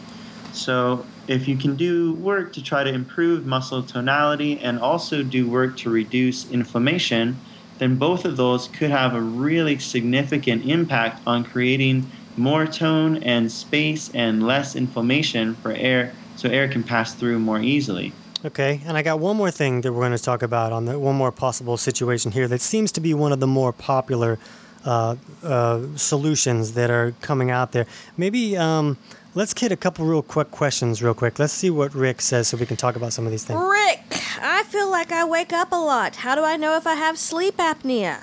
So, 0.53 1.05
if 1.27 1.47
you 1.47 1.57
can 1.57 1.75
do 1.75 2.13
work 2.13 2.53
to 2.53 2.63
try 2.63 2.83
to 2.83 2.93
improve 2.93 3.45
muscle 3.45 3.83
tonality 3.83 4.59
and 4.59 4.79
also 4.79 5.23
do 5.23 5.49
work 5.49 5.75
to 5.77 5.89
reduce 5.89 6.49
inflammation, 6.49 7.37
then 7.79 7.97
both 7.97 8.25
of 8.25 8.37
those 8.37 8.67
could 8.69 8.91
have 8.91 9.13
a 9.13 9.21
really 9.21 9.77
significant 9.77 10.65
impact 10.65 11.21
on 11.27 11.43
creating 11.43 12.09
more 12.37 12.65
tone 12.65 13.17
and 13.23 13.51
space 13.51 14.09
and 14.13 14.45
less 14.45 14.75
inflammation 14.75 15.55
for 15.55 15.71
air 15.71 16.13
so 16.35 16.49
air 16.49 16.67
can 16.67 16.83
pass 16.83 17.13
through 17.13 17.39
more 17.39 17.59
easily. 17.59 18.13
Okay, 18.45 18.81
and 18.85 18.95
I 18.95 19.01
got 19.01 19.19
one 19.19 19.35
more 19.35 19.49
thing 19.49 19.81
that 19.81 19.91
we're 19.91 20.01
going 20.01 20.11
to 20.11 20.23
talk 20.23 20.43
about 20.43 20.71
on 20.71 20.85
the 20.85 20.99
one 20.99 21.15
more 21.15 21.31
possible 21.31 21.75
situation 21.75 22.31
here 22.31 22.47
that 22.47 22.61
seems 22.61 22.91
to 22.93 23.01
be 23.01 23.13
one 23.13 23.31
of 23.31 23.39
the 23.39 23.47
more 23.47 23.73
popular 23.73 24.37
uh, 24.85 25.15
uh, 25.43 25.81
solutions 25.95 26.73
that 26.73 26.91
are 26.91 27.13
coming 27.21 27.49
out 27.49 27.71
there. 27.71 27.87
Maybe 28.15 28.55
um, 28.55 28.97
let's 29.33 29.55
get 29.55 29.71
a 29.71 29.75
couple 29.75 30.05
real 30.05 30.21
quick 30.21 30.51
questions, 30.51 31.01
real 31.01 31.15
quick. 31.15 31.39
Let's 31.39 31.53
see 31.53 31.71
what 31.71 31.95
Rick 31.95 32.21
says 32.21 32.47
so 32.47 32.57
we 32.57 32.67
can 32.67 32.77
talk 32.77 32.95
about 32.95 33.11
some 33.11 33.25
of 33.25 33.31
these 33.31 33.43
things. 33.43 33.59
Rick, 33.59 34.03
I 34.39 34.63
feel 34.67 34.89
like 34.89 35.11
I 35.11 35.25
wake 35.25 35.51
up 35.51 35.71
a 35.71 35.75
lot. 35.75 36.17
How 36.17 36.35
do 36.35 36.43
I 36.43 36.57
know 36.57 36.77
if 36.77 36.85
I 36.85 36.93
have 36.93 37.17
sleep 37.17 37.57
apnea? 37.57 38.21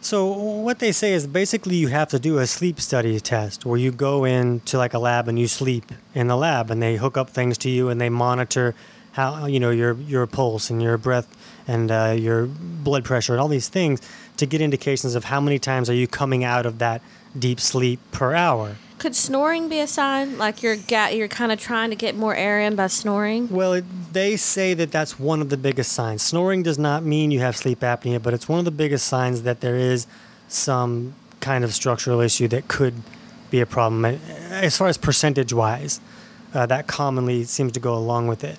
So 0.00 0.26
what 0.26 0.78
they 0.78 0.92
say 0.92 1.12
is 1.12 1.26
basically 1.26 1.74
you 1.74 1.88
have 1.88 2.08
to 2.10 2.20
do 2.20 2.38
a 2.38 2.46
sleep 2.46 2.80
study 2.80 3.18
test 3.18 3.66
where 3.66 3.78
you 3.78 3.90
go 3.90 4.24
into 4.24 4.78
like 4.78 4.94
a 4.94 5.00
lab 5.00 5.26
and 5.26 5.36
you 5.36 5.48
sleep 5.48 5.90
in 6.14 6.28
the 6.28 6.36
lab 6.36 6.70
and 6.70 6.80
they 6.80 6.94
hook 6.94 7.16
up 7.16 7.30
things 7.30 7.58
to 7.58 7.68
you 7.68 7.88
and 7.88 8.00
they 8.00 8.08
monitor 8.08 8.76
how 9.16 9.46
you 9.46 9.58
know 9.58 9.70
your 9.70 9.94
your 9.94 10.26
pulse 10.26 10.68
and 10.68 10.82
your 10.82 10.98
breath 10.98 11.26
and 11.66 11.90
uh, 11.90 12.14
your 12.16 12.44
blood 12.46 13.02
pressure 13.02 13.32
and 13.32 13.40
all 13.40 13.48
these 13.48 13.68
things 13.68 14.00
to 14.36 14.44
get 14.44 14.60
indications 14.60 15.14
of 15.14 15.24
how 15.24 15.40
many 15.40 15.58
times 15.58 15.88
are 15.88 15.94
you 15.94 16.06
coming 16.06 16.44
out 16.44 16.66
of 16.66 16.78
that 16.78 17.00
deep 17.38 17.58
sleep 17.58 17.98
per 18.12 18.34
hour. 18.34 18.76
Could 18.98 19.16
snoring 19.16 19.70
be 19.70 19.80
a 19.80 19.86
sign? 19.86 20.36
Like 20.36 20.62
you're 20.62 20.76
ga- 20.76 21.16
you're 21.16 21.28
kind 21.28 21.50
of 21.50 21.58
trying 21.58 21.88
to 21.90 21.96
get 21.96 22.14
more 22.14 22.34
air 22.34 22.60
in 22.60 22.76
by 22.76 22.88
snoring? 22.88 23.48
Well, 23.48 23.72
it, 23.72 23.84
they 24.12 24.36
say 24.36 24.74
that 24.74 24.92
that's 24.92 25.18
one 25.18 25.40
of 25.40 25.48
the 25.48 25.56
biggest 25.56 25.92
signs. 25.92 26.20
Snoring 26.22 26.62
does 26.62 26.78
not 26.78 27.02
mean 27.02 27.30
you 27.30 27.40
have 27.40 27.56
sleep 27.56 27.80
apnea, 27.80 28.22
but 28.22 28.34
it's 28.34 28.50
one 28.50 28.58
of 28.58 28.66
the 28.66 28.70
biggest 28.70 29.06
signs 29.06 29.42
that 29.42 29.62
there 29.62 29.76
is 29.76 30.06
some 30.48 31.14
kind 31.40 31.64
of 31.64 31.74
structural 31.74 32.20
issue 32.20 32.48
that 32.48 32.68
could 32.68 33.02
be 33.50 33.60
a 33.60 33.66
problem. 33.66 34.04
As 34.04 34.76
far 34.76 34.88
as 34.88 34.98
percentage 34.98 35.54
wise, 35.54 36.00
uh, 36.52 36.66
that 36.66 36.86
commonly 36.86 37.44
seems 37.44 37.72
to 37.72 37.80
go 37.80 37.94
along 37.94 38.28
with 38.28 38.44
it. 38.44 38.58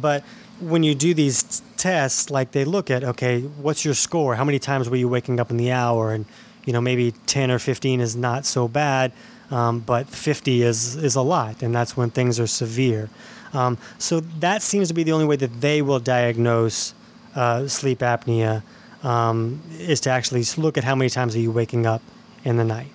But 0.00 0.22
when 0.60 0.82
you 0.82 0.94
do 0.94 1.14
these 1.14 1.42
t- 1.42 1.64
tests, 1.76 2.30
like 2.30 2.52
they 2.52 2.64
look 2.64 2.90
at, 2.90 3.04
okay, 3.04 3.42
what's 3.42 3.84
your 3.84 3.94
score? 3.94 4.34
How 4.34 4.44
many 4.44 4.58
times 4.58 4.88
were 4.88 4.96
you 4.96 5.08
waking 5.08 5.40
up 5.40 5.50
in 5.50 5.56
the 5.56 5.72
hour? 5.72 6.12
And, 6.12 6.26
you 6.64 6.72
know, 6.72 6.80
maybe 6.80 7.12
10 7.26 7.50
or 7.50 7.58
15 7.58 8.00
is 8.00 8.16
not 8.16 8.46
so 8.46 8.68
bad 8.68 9.12
um, 9.50 9.80
but 9.80 10.08
50 10.08 10.62
is, 10.62 10.96
is 10.96 11.14
a 11.14 11.22
lot, 11.22 11.62
and 11.62 11.74
that's 11.74 11.96
when 11.96 12.10
things 12.10 12.40
are 12.40 12.46
severe. 12.46 13.08
Um, 13.52 13.78
so 13.98 14.20
that 14.20 14.62
seems 14.62 14.88
to 14.88 14.94
be 14.94 15.02
the 15.02 15.12
only 15.12 15.24
way 15.24 15.36
that 15.36 15.60
they 15.60 15.82
will 15.82 16.00
diagnose 16.00 16.94
uh, 17.34 17.68
sleep 17.68 18.00
apnea 18.00 18.62
um, 19.02 19.62
is 19.78 20.00
to 20.00 20.10
actually 20.10 20.44
look 20.56 20.76
at 20.76 20.84
how 20.84 20.94
many 20.94 21.10
times 21.10 21.36
are 21.36 21.40
you 21.40 21.52
waking 21.52 21.86
up 21.86 22.02
in 22.44 22.56
the 22.56 22.64
night. 22.64 22.88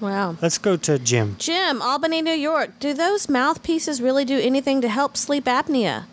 Wow. 0.00 0.36
Let's 0.42 0.58
go 0.58 0.76
to 0.78 0.98
Jim. 0.98 1.36
Jim, 1.38 1.80
Albany, 1.80 2.22
New 2.22 2.32
York. 2.32 2.80
Do 2.80 2.92
those 2.92 3.28
mouthpieces 3.28 4.02
really 4.02 4.24
do 4.24 4.38
anything 4.38 4.80
to 4.80 4.88
help 4.88 5.16
sleep 5.16 5.44
apnea? 5.44 6.06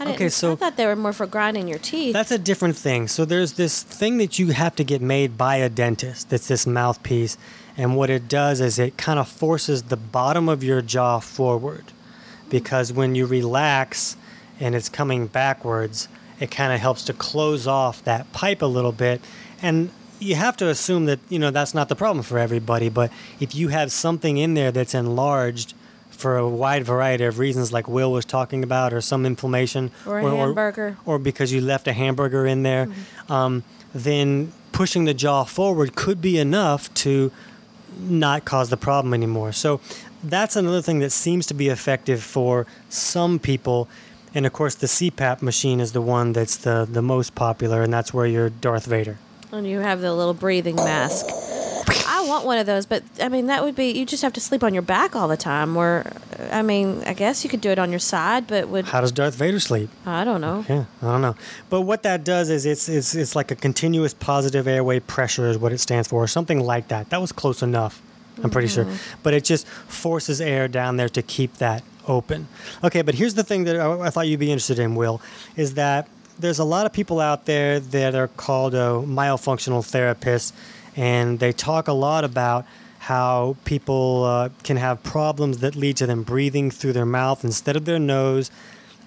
I 0.00 0.04
didn't, 0.04 0.16
okay, 0.16 0.28
so 0.30 0.52
I 0.52 0.56
thought 0.56 0.76
they 0.76 0.86
were 0.86 0.96
more 0.96 1.12
for 1.12 1.26
grinding 1.26 1.68
your 1.68 1.78
teeth. 1.78 2.14
That's 2.14 2.30
a 2.30 2.38
different 2.38 2.74
thing. 2.74 3.06
So 3.06 3.26
there's 3.26 3.52
this 3.52 3.82
thing 3.82 4.16
that 4.16 4.38
you 4.38 4.48
have 4.48 4.74
to 4.76 4.84
get 4.84 5.02
made 5.02 5.36
by 5.36 5.56
a 5.56 5.68
dentist. 5.68 6.30
That's 6.30 6.48
this 6.48 6.66
mouthpiece, 6.66 7.36
and 7.76 7.96
what 7.96 8.08
it 8.08 8.26
does 8.26 8.60
is 8.62 8.78
it 8.78 8.96
kind 8.96 9.18
of 9.18 9.28
forces 9.28 9.84
the 9.84 9.98
bottom 9.98 10.48
of 10.48 10.64
your 10.64 10.80
jaw 10.80 11.20
forward, 11.20 11.84
because 12.48 12.92
when 12.92 13.14
you 13.14 13.26
relax 13.26 14.16
and 14.58 14.74
it's 14.74 14.88
coming 14.88 15.26
backwards, 15.26 16.08
it 16.40 16.50
kind 16.50 16.72
of 16.72 16.80
helps 16.80 17.04
to 17.04 17.12
close 17.12 17.66
off 17.66 18.02
that 18.04 18.32
pipe 18.32 18.62
a 18.62 18.66
little 18.66 18.92
bit. 18.92 19.20
And 19.60 19.90
you 20.18 20.34
have 20.34 20.56
to 20.58 20.68
assume 20.68 21.04
that 21.06 21.18
you 21.28 21.38
know 21.38 21.50
that's 21.50 21.74
not 21.74 21.88
the 21.90 21.96
problem 21.96 22.22
for 22.22 22.38
everybody. 22.38 22.88
But 22.88 23.12
if 23.38 23.54
you 23.54 23.68
have 23.68 23.92
something 23.92 24.38
in 24.38 24.54
there 24.54 24.72
that's 24.72 24.94
enlarged 24.94 25.74
for 26.20 26.36
a 26.36 26.48
wide 26.48 26.84
variety 26.84 27.24
of 27.24 27.38
reasons, 27.38 27.72
like 27.72 27.88
Will 27.88 28.12
was 28.12 28.24
talking 28.24 28.62
about, 28.62 28.92
or 28.92 29.00
some 29.00 29.26
inflammation, 29.26 29.90
or 30.06 30.18
a 30.18 30.24
or, 30.24 30.30
hamburger, 30.30 30.96
or, 31.04 31.16
or, 31.16 31.18
because 31.18 31.52
you 31.52 31.60
left 31.60 31.88
a 31.88 31.92
hamburger 31.92 32.46
in 32.46 32.62
there, 32.62 32.86
mm-hmm. 32.86 33.32
um, 33.32 33.64
then 33.94 34.52
pushing 34.72 35.04
the 35.04 35.14
jaw 35.14 35.44
forward 35.44 35.96
could 35.96 36.20
be 36.20 36.38
enough 36.38 36.92
to 36.94 37.32
not 37.98 38.44
cause 38.44 38.70
the 38.70 38.76
problem 38.76 39.12
anymore. 39.12 39.52
So 39.52 39.80
that's 40.22 40.56
another 40.56 40.82
thing 40.82 41.00
that 41.00 41.10
seems 41.10 41.46
to 41.46 41.54
be 41.54 41.68
effective 41.68 42.22
for 42.22 42.66
some 42.88 43.38
people. 43.38 43.88
And 44.34 44.46
of 44.46 44.52
course, 44.52 44.74
the 44.74 44.86
CPAP 44.86 45.42
machine 45.42 45.80
is 45.80 45.92
the 45.92 46.00
one 46.00 46.32
that's 46.32 46.56
the, 46.56 46.86
the 46.90 47.02
most 47.02 47.34
popular, 47.34 47.82
and 47.82 47.92
that's 47.92 48.14
where 48.14 48.26
you're 48.26 48.50
Darth 48.50 48.86
Vader. 48.86 49.18
And 49.50 49.66
you 49.66 49.80
have 49.80 50.00
the 50.00 50.14
little 50.14 50.34
breathing 50.34 50.76
mask. 50.76 51.26
Want 52.30 52.46
one 52.46 52.58
of 52.58 52.66
those, 52.66 52.86
but 52.86 53.02
I 53.20 53.28
mean 53.28 53.46
that 53.46 53.62
would 53.64 53.74
be 53.74 53.90
you 53.90 54.06
just 54.06 54.22
have 54.22 54.32
to 54.34 54.40
sleep 54.40 54.62
on 54.62 54.72
your 54.72 54.82
back 54.82 55.16
all 55.16 55.28
the 55.28 55.36
time. 55.36 55.74
Where, 55.74 56.12
I 56.50 56.62
mean, 56.62 57.02
I 57.04 57.12
guess 57.12 57.42
you 57.44 57.50
could 57.50 57.60
do 57.60 57.70
it 57.70 57.78
on 57.78 57.90
your 57.90 57.98
side, 57.98 58.46
but 58.46 58.68
would 58.68 58.86
How 58.86 59.00
does 59.00 59.12
Darth 59.12 59.34
Vader 59.34 59.60
sleep? 59.60 59.90
I 60.06 60.24
don't 60.24 60.40
know. 60.40 60.64
Yeah, 60.68 60.84
I 61.02 61.06
don't 61.12 61.22
know. 61.22 61.34
But 61.68 61.82
what 61.82 62.02
that 62.04 62.24
does 62.24 62.48
is 62.48 62.64
it's 62.66 62.88
it's 62.88 63.14
it's 63.14 63.34
like 63.34 63.50
a 63.50 63.56
continuous 63.56 64.14
positive 64.14 64.68
airway 64.68 65.00
pressure 65.00 65.46
is 65.48 65.58
what 65.58 65.72
it 65.72 65.78
stands 65.78 66.08
for, 66.08 66.22
or 66.22 66.28
something 66.28 66.60
like 66.60 66.88
that. 66.88 67.10
That 67.10 67.20
was 67.20 67.32
close 67.32 67.62
enough. 67.62 68.00
I'm 68.42 68.50
pretty 68.50 68.68
sure. 68.68 68.86
But 69.22 69.34
it 69.34 69.44
just 69.44 69.66
forces 69.66 70.40
air 70.40 70.68
down 70.68 70.96
there 70.96 71.10
to 71.10 71.22
keep 71.22 71.54
that 71.58 71.82
open. 72.06 72.48
Okay, 72.82 73.02
but 73.02 73.14
here's 73.14 73.34
the 73.34 73.44
thing 73.44 73.64
that 73.64 73.76
I, 73.76 74.06
I 74.06 74.10
thought 74.10 74.28
you'd 74.28 74.40
be 74.40 74.50
interested 74.50 74.78
in, 74.78 74.94
Will, 74.94 75.20
is 75.56 75.74
that 75.74 76.08
there's 76.38 76.58
a 76.58 76.64
lot 76.64 76.86
of 76.86 76.92
people 76.92 77.20
out 77.20 77.44
there 77.44 77.80
that 77.80 78.14
are 78.14 78.28
called 78.28 78.74
uh, 78.74 78.92
myofunctional 79.04 79.82
therapists, 79.82 80.52
and 80.96 81.38
they 81.38 81.52
talk 81.52 81.88
a 81.88 81.92
lot 81.92 82.24
about 82.24 82.66
how 83.00 83.56
people 83.64 84.24
uh, 84.24 84.48
can 84.62 84.76
have 84.76 85.02
problems 85.02 85.58
that 85.58 85.74
lead 85.74 85.96
to 85.96 86.06
them 86.06 86.22
breathing 86.22 86.70
through 86.70 86.92
their 86.92 87.06
mouth 87.06 87.44
instead 87.44 87.76
of 87.76 87.84
their 87.84 87.98
nose, 87.98 88.50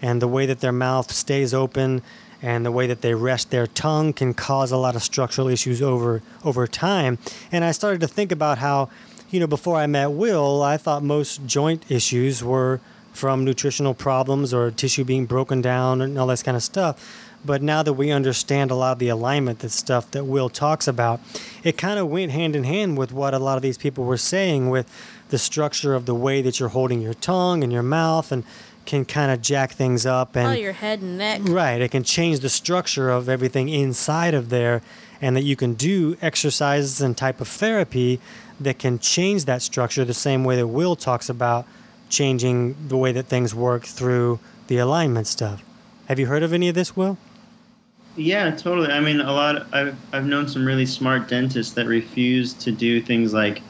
and 0.01 0.21
the 0.21 0.27
way 0.27 0.45
that 0.45 0.59
their 0.59 0.71
mouth 0.71 1.11
stays 1.11 1.53
open 1.53 2.01
and 2.41 2.65
the 2.65 2.71
way 2.71 2.87
that 2.87 3.01
they 3.01 3.13
rest 3.13 3.51
their 3.51 3.65
tongue 3.65 4.11
can 4.11 4.33
cause 4.33 4.71
a 4.71 4.77
lot 4.77 4.95
of 4.95 5.01
structural 5.01 5.47
issues 5.47 5.81
over 5.81 6.21
over 6.43 6.67
time. 6.67 7.17
And 7.51 7.63
I 7.63 7.71
started 7.71 8.01
to 8.01 8.07
think 8.07 8.31
about 8.31 8.57
how, 8.57 8.89
you 9.31 9.39
know, 9.39 9.47
before 9.47 9.77
I 9.77 9.87
met 9.87 10.07
Will, 10.11 10.61
I 10.61 10.75
thought 10.75 11.03
most 11.03 11.45
joint 11.45 11.89
issues 11.89 12.43
were 12.43 12.81
from 13.13 13.45
nutritional 13.45 13.93
problems 13.93 14.53
or 14.53 14.71
tissue 14.71 15.05
being 15.05 15.25
broken 15.25 15.61
down 15.61 16.01
and 16.01 16.17
all 16.17 16.27
this 16.27 16.43
kind 16.43 16.57
of 16.57 16.63
stuff. 16.63 17.29
But 17.45 17.61
now 17.61 17.83
that 17.83 17.93
we 17.93 18.09
understand 18.11 18.71
a 18.71 18.75
lot 18.75 18.93
of 18.93 18.99
the 18.99 19.09
alignment, 19.09 19.59
that 19.59 19.69
stuff 19.69 20.09
that 20.11 20.25
Will 20.25 20.49
talks 20.49 20.87
about, 20.87 21.19
it 21.63 21.77
kind 21.77 21.99
of 21.99 22.07
went 22.07 22.31
hand 22.31 22.55
in 22.55 22.63
hand 22.63 22.97
with 22.97 23.11
what 23.11 23.33
a 23.33 23.39
lot 23.39 23.57
of 23.57 23.61
these 23.61 23.77
people 23.77 24.05
were 24.05 24.17
saying 24.17 24.69
with 24.69 24.89
the 25.29 25.37
structure 25.37 25.93
of 25.93 26.05
the 26.05 26.15
way 26.15 26.41
that 26.41 26.59
you're 26.59 26.69
holding 26.69 27.01
your 27.01 27.13
tongue 27.13 27.63
and 27.63 27.73
your 27.73 27.83
mouth 27.83 28.31
and 28.31 28.43
can 28.85 29.05
kind 29.05 29.31
of 29.31 29.41
jack 29.41 29.71
things 29.71 30.05
up 30.05 30.35
and 30.35 30.47
Oh, 30.47 30.51
your 30.51 30.73
head 30.73 31.01
and 31.01 31.17
neck. 31.17 31.41
Right. 31.43 31.81
It 31.81 31.91
can 31.91 32.03
change 32.03 32.39
the 32.39 32.49
structure 32.49 33.09
of 33.09 33.29
everything 33.29 33.69
inside 33.69 34.33
of 34.33 34.49
there, 34.49 34.81
and 35.21 35.37
that 35.37 35.43
you 35.43 35.55
can 35.55 35.73
do 35.73 36.17
exercises 36.21 36.99
and 36.99 37.15
type 37.15 37.39
of 37.39 37.47
therapy 37.47 38.19
that 38.59 38.79
can 38.79 38.99
change 38.99 39.45
that 39.45 39.61
structure 39.61 40.03
the 40.03 40.13
same 40.13 40.43
way 40.43 40.57
that 40.57 40.67
Will 40.67 40.95
talks 40.97 41.29
about 41.29 41.65
changing 42.09 42.75
the 42.87 42.97
way 42.97 43.11
that 43.13 43.27
things 43.27 43.55
work 43.55 43.85
through 43.85 44.39
the 44.67 44.77
alignment 44.77 45.27
stuff. 45.27 45.63
Have 46.07 46.19
you 46.19 46.27
heard 46.27 46.43
of 46.43 46.51
any 46.51 46.67
of 46.67 46.75
this, 46.75 46.95
Will? 46.95 47.17
Yeah, 48.15 48.51
totally. 48.51 48.91
I 48.91 48.99
mean, 48.99 49.19
a 49.21 49.31
lot. 49.31 49.67
I've 49.73 49.97
I've 50.13 50.25
known 50.25 50.47
some 50.47 50.65
really 50.65 50.85
smart 50.85 51.27
dentists 51.27 51.73
that 51.73 51.87
refuse 51.87 52.53
to 52.55 52.71
do 52.71 53.01
things 53.01 53.33
like 53.33 53.63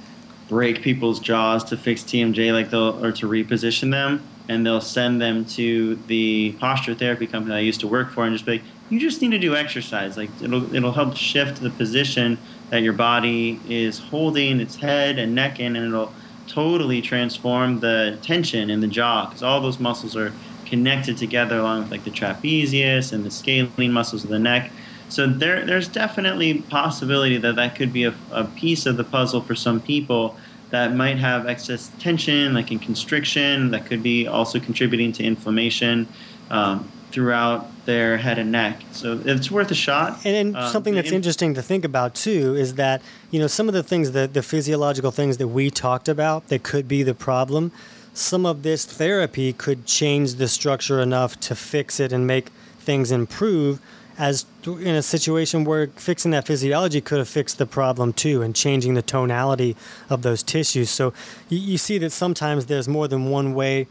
break 0.50 0.82
people's 0.82 1.20
jaws 1.20 1.64
to 1.66 1.78
fix 1.78 2.04
TMJ, 2.04 2.52
like 2.52 2.70
they'll 2.70 3.04
or 3.04 3.14
to 3.14 3.28
reposition 3.28 3.92
them, 3.92 4.22
and 4.50 4.66
they'll 4.66 4.82
send 4.82 5.22
them 5.22 5.46
to 5.46 5.96
the 6.08 6.52
posture 6.60 6.94
therapy 6.94 7.26
company 7.26 7.56
I 7.56 7.60
used 7.60 7.80
to 7.82 7.88
work 7.88 8.12
for, 8.12 8.26
and 8.26 8.36
just 8.36 8.46
be 8.46 8.54
like, 8.54 8.64
you 8.90 9.00
just 9.00 9.22
need 9.22 9.32
to 9.32 9.40
do 9.40 9.56
exercise. 9.56 10.18
Like 10.18 10.30
it'll 10.42 10.74
it'll 10.76 10.92
help 10.92 11.16
shift 11.16 11.62
the 11.62 11.70
position 11.70 12.38
that 12.70 12.82
your 12.82 12.94
body 12.94 13.62
is 13.70 14.00
holding 14.00 14.60
its 14.60 14.76
head 14.76 15.20
and 15.20 15.34
neck 15.34 15.62
in, 15.62 15.78
and 15.78 15.88
it'll 15.88 16.14
totally 16.48 17.02
transform 17.02 17.80
the 17.80 18.20
tension 18.22 18.70
in 18.70 18.82
the 18.82 18.88
jaw 18.88 19.26
because 19.28 19.42
all 19.42 19.62
those 19.62 19.80
muscles 19.80 20.18
are 20.18 20.34
connected 20.74 21.16
together 21.26 21.58
along 21.60 21.84
with 21.84 21.92
like 21.92 22.04
the 22.04 22.16
trapezius 22.20 23.14
and 23.14 23.24
the 23.24 23.30
scalene 23.30 23.94
muscles 24.00 24.24
of 24.24 24.32
the 24.32 24.40
neck. 24.40 24.72
So 25.08 25.28
there, 25.28 25.64
there's 25.70 25.88
definitely 25.88 26.52
possibility 26.80 27.38
that 27.46 27.56
that 27.58 27.76
could 27.76 27.94
be 27.94 28.06
a, 28.06 28.14
a 28.32 28.46
piece 28.46 28.88
of 28.88 28.98
the 28.98 29.04
puzzle 29.04 29.42
for 29.42 29.54
some 29.54 29.80
people 29.80 30.36
that 30.72 30.96
might 30.96 31.20
have 31.20 31.46
excess 31.46 31.92
tension, 32.00 32.56
like 32.56 32.72
in 32.72 32.80
constriction, 32.80 33.70
that 33.70 33.86
could 33.86 34.02
be 34.02 34.26
also 34.26 34.60
contributing 34.60 35.12
to 35.18 35.24
inflammation 35.24 36.08
um, 36.50 36.92
throughout 37.12 37.62
their 37.86 38.18
head 38.18 38.40
and 38.40 38.52
neck. 38.52 38.76
So 38.92 39.22
it's 39.24 39.52
worth 39.52 39.70
a 39.70 39.76
shot. 39.76 40.26
And, 40.26 40.36
and 40.36 40.58
Um, 40.58 40.72
something 40.72 40.96
that's 40.96 41.10
in- 41.10 41.18
interesting 41.22 41.54
to 41.54 41.62
think 41.62 41.86
about 41.86 42.16
too 42.16 42.56
is 42.56 42.74
that 42.84 43.04
you 43.30 43.40
know 43.40 43.50
some 43.58 43.68
of 43.68 43.76
the 43.76 43.84
things 43.84 44.14
that 44.18 44.34
the 44.34 44.42
physiological 44.42 45.12
things 45.12 45.38
that 45.38 45.50
we 45.50 45.70
talked 45.70 46.10
about 46.10 46.48
that 46.50 46.64
could 46.64 46.88
be 46.88 47.04
the 47.04 47.14
problem. 47.14 47.72
Some 48.14 48.46
of 48.46 48.64
this 48.64 48.86
therapy 48.86 49.54
could 49.54 49.86
change 49.86 50.36
the 50.36 50.48
structure 50.48 51.00
enough 51.02 51.40
to 51.42 51.56
fix 51.56 52.00
it 52.00 52.14
and 52.14 52.28
make 52.28 52.50
things 52.80 53.12
improve. 53.12 53.80
As 54.16 54.46
in 54.66 54.96
a 54.96 55.02
situation 55.02 55.64
where 55.64 55.88
fixing 55.88 56.30
that 56.32 56.46
physiology 56.46 57.02
could 57.02 57.18
have 57.18 57.28
fixed 57.28 57.58
the 57.58 57.66
problem 57.66 58.14
too, 58.14 58.44
and 58.44 58.56
changing 58.56 58.94
the 58.94 59.02
tonality 59.02 59.76
of 60.10 60.22
those 60.22 60.44
tissues. 60.44 60.92
So 60.92 61.14
you, 61.50 61.58
you 61.58 61.78
see 61.80 61.98
that 61.98 62.12
sometimes 62.12 62.68
there's 62.68 62.88
more 62.88 63.08
than 63.08 63.32
one 63.32 63.56
way 63.56 63.88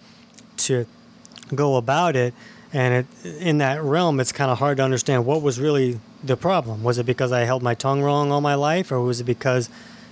to 0.59 0.87
go 1.55 1.77
about 1.77 2.15
it 2.15 2.35
and 2.73 3.07
it, 3.25 3.37
in 3.41 3.59
that 3.59 3.83
realm 3.83 4.21
it's 4.21 4.33
kind 4.33 4.51
of 4.51 4.59
hard 4.59 4.79
to 4.79 4.83
understand 4.83 5.27
what 5.27 5.43
was 5.43 5.61
really 5.61 6.01
the 6.23 6.37
problem 6.37 6.83
was 6.83 6.99
it 6.99 7.05
because 7.05 7.33
i 7.33 7.41
held 7.41 7.63
my 7.63 7.75
tongue 7.75 8.03
wrong 8.03 8.31
all 8.31 8.41
my 8.41 8.55
life 8.55 8.91
or 8.91 9.01
was 9.01 9.21
it 9.21 9.25
because 9.25 9.69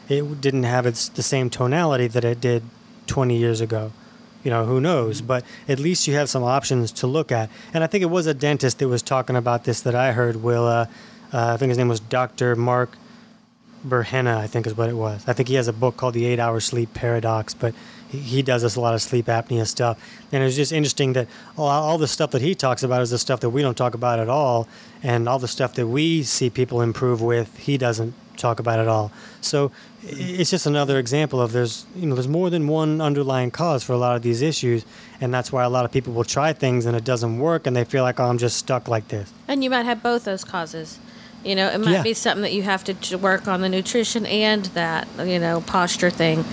it 0.09 0.41
didn't 0.41 0.65
have 0.65 0.87
its 0.87 1.09
the 1.11 1.23
same 1.23 1.49
tonality 1.49 2.07
that 2.07 2.25
it 2.25 2.41
did 2.41 2.63
20 3.11 3.37
years 3.37 3.61
ago 3.61 3.93
you 4.45 4.51
know 4.51 4.65
who 4.65 4.81
knows 4.81 5.21
but 5.21 5.45
at 5.69 5.81
least 5.81 6.07
you 6.07 6.15
have 6.15 6.31
some 6.31 6.45
options 6.45 6.93
to 6.93 7.09
look 7.09 7.33
at 7.33 7.51
and 7.75 7.83
i 7.83 7.89
think 7.89 8.03
it 8.03 8.11
was 8.11 8.27
a 8.29 8.33
dentist 8.33 8.79
that 8.79 8.87
was 8.87 9.03
talking 9.03 9.35
about 9.35 9.65
this 9.65 9.81
that 9.81 9.97
i 9.97 10.13
heard 10.13 10.37
will 10.37 10.65
uh, 10.65 10.87
uh, 11.35 11.55
i 11.55 11.57
think 11.57 11.71
his 11.71 11.77
name 11.77 11.89
was 11.89 11.99
dr 11.99 12.55
mark 12.55 12.97
Burhenne, 13.87 14.27
I 14.27 14.47
think 14.47 14.67
is 14.67 14.77
what 14.77 14.89
it 14.89 14.95
was. 14.95 15.25
I 15.27 15.33
think 15.33 15.49
he 15.49 15.55
has 15.55 15.69
a 15.69 15.73
book 15.73 15.97
called 15.97 16.15
The 16.15 16.27
Eight 16.27 16.39
Hour 16.39 16.61
Sleep 16.61 16.93
Paradox, 16.93 17.55
but 17.55 17.75
he, 18.11 18.19
he 18.19 18.43
does 18.43 18.63
this 18.63 18.77
a 18.77 18.81
lot 18.81 18.95
of 18.95 19.01
sleep 19.01 19.27
apnea 19.27 19.67
stuff. 19.67 19.99
And 20.33 20.45
it's 20.45 20.57
just 20.57 20.73
interesting 20.73 21.15
that 21.15 21.29
all, 21.57 21.69
all 21.69 21.97
the 21.97 22.09
stuff 22.09 22.33
that 22.33 22.43
he 22.43 22.55
talks 22.55 22.83
about 22.83 23.01
is 23.01 23.11
the 23.11 23.19
stuff 23.19 23.41
that 23.41 23.51
we 23.51 23.63
don't 23.63 23.77
talk 23.77 23.95
about 23.95 24.19
at 24.19 24.29
all. 24.29 24.69
And 25.03 25.29
all 25.29 25.39
the 25.39 25.49
stuff 25.49 25.75
that 25.75 25.87
we 25.87 26.23
see 26.23 26.51
people 26.51 26.83
improve 26.83 27.23
with, 27.23 27.57
he 27.57 27.79
doesn't 27.79 28.13
talk 28.37 28.61
about 28.61 28.79
at 28.79 28.89
all. 28.89 29.13
So 29.41 29.73
it's 30.03 30.51
just 30.51 30.67
another 30.67 30.99
example 30.99 31.41
of 31.41 31.53
there's, 31.53 31.85
you 31.95 32.07
know, 32.07 32.15
there's 32.15 32.29
more 32.29 32.49
than 32.51 32.69
one 32.69 33.01
underlying 33.01 33.51
cause 33.51 33.85
for 33.85 33.93
a 33.93 33.99
lot 33.99 34.17
of 34.17 34.23
these 34.23 34.41
issues. 34.43 34.85
And 35.21 35.33
that's 35.33 35.53
why 35.53 35.65
a 35.65 35.69
lot 35.69 35.85
of 35.85 35.93
people 35.93 36.13
will 36.13 36.25
try 36.25 36.53
things 36.53 36.87
and 36.87 36.97
it 36.97 37.05
doesn't 37.05 37.39
work 37.39 37.67
and 37.67 37.77
they 37.77 37.85
feel 37.85 38.03
like, 38.03 38.19
oh, 38.19 38.25
I'm 38.25 38.39
just 38.39 38.57
stuck 38.57 38.89
like 38.89 39.09
this. 39.09 39.33
And 39.47 39.63
you 39.63 39.71
might 39.71 39.85
have 39.85 40.03
both 40.03 40.25
those 40.25 40.45
causes. 40.45 40.99
You 41.45 41.55
know, 41.55 41.69
it 41.69 41.79
might 41.79 41.93
Yeah. 41.93 42.03
be 42.03 42.15
something 42.15 42.43
that 42.43 42.53
you 42.53 42.63
have 42.63 42.85
to 42.85 43.17
work 43.17 43.49
on 43.49 43.61
the 43.61 43.69
nutrition 43.69 44.27
and 44.27 44.67
that, 44.67 45.09
you 45.25 45.39
know, 45.39 45.61
posture 45.63 46.11
thing. 46.11 46.45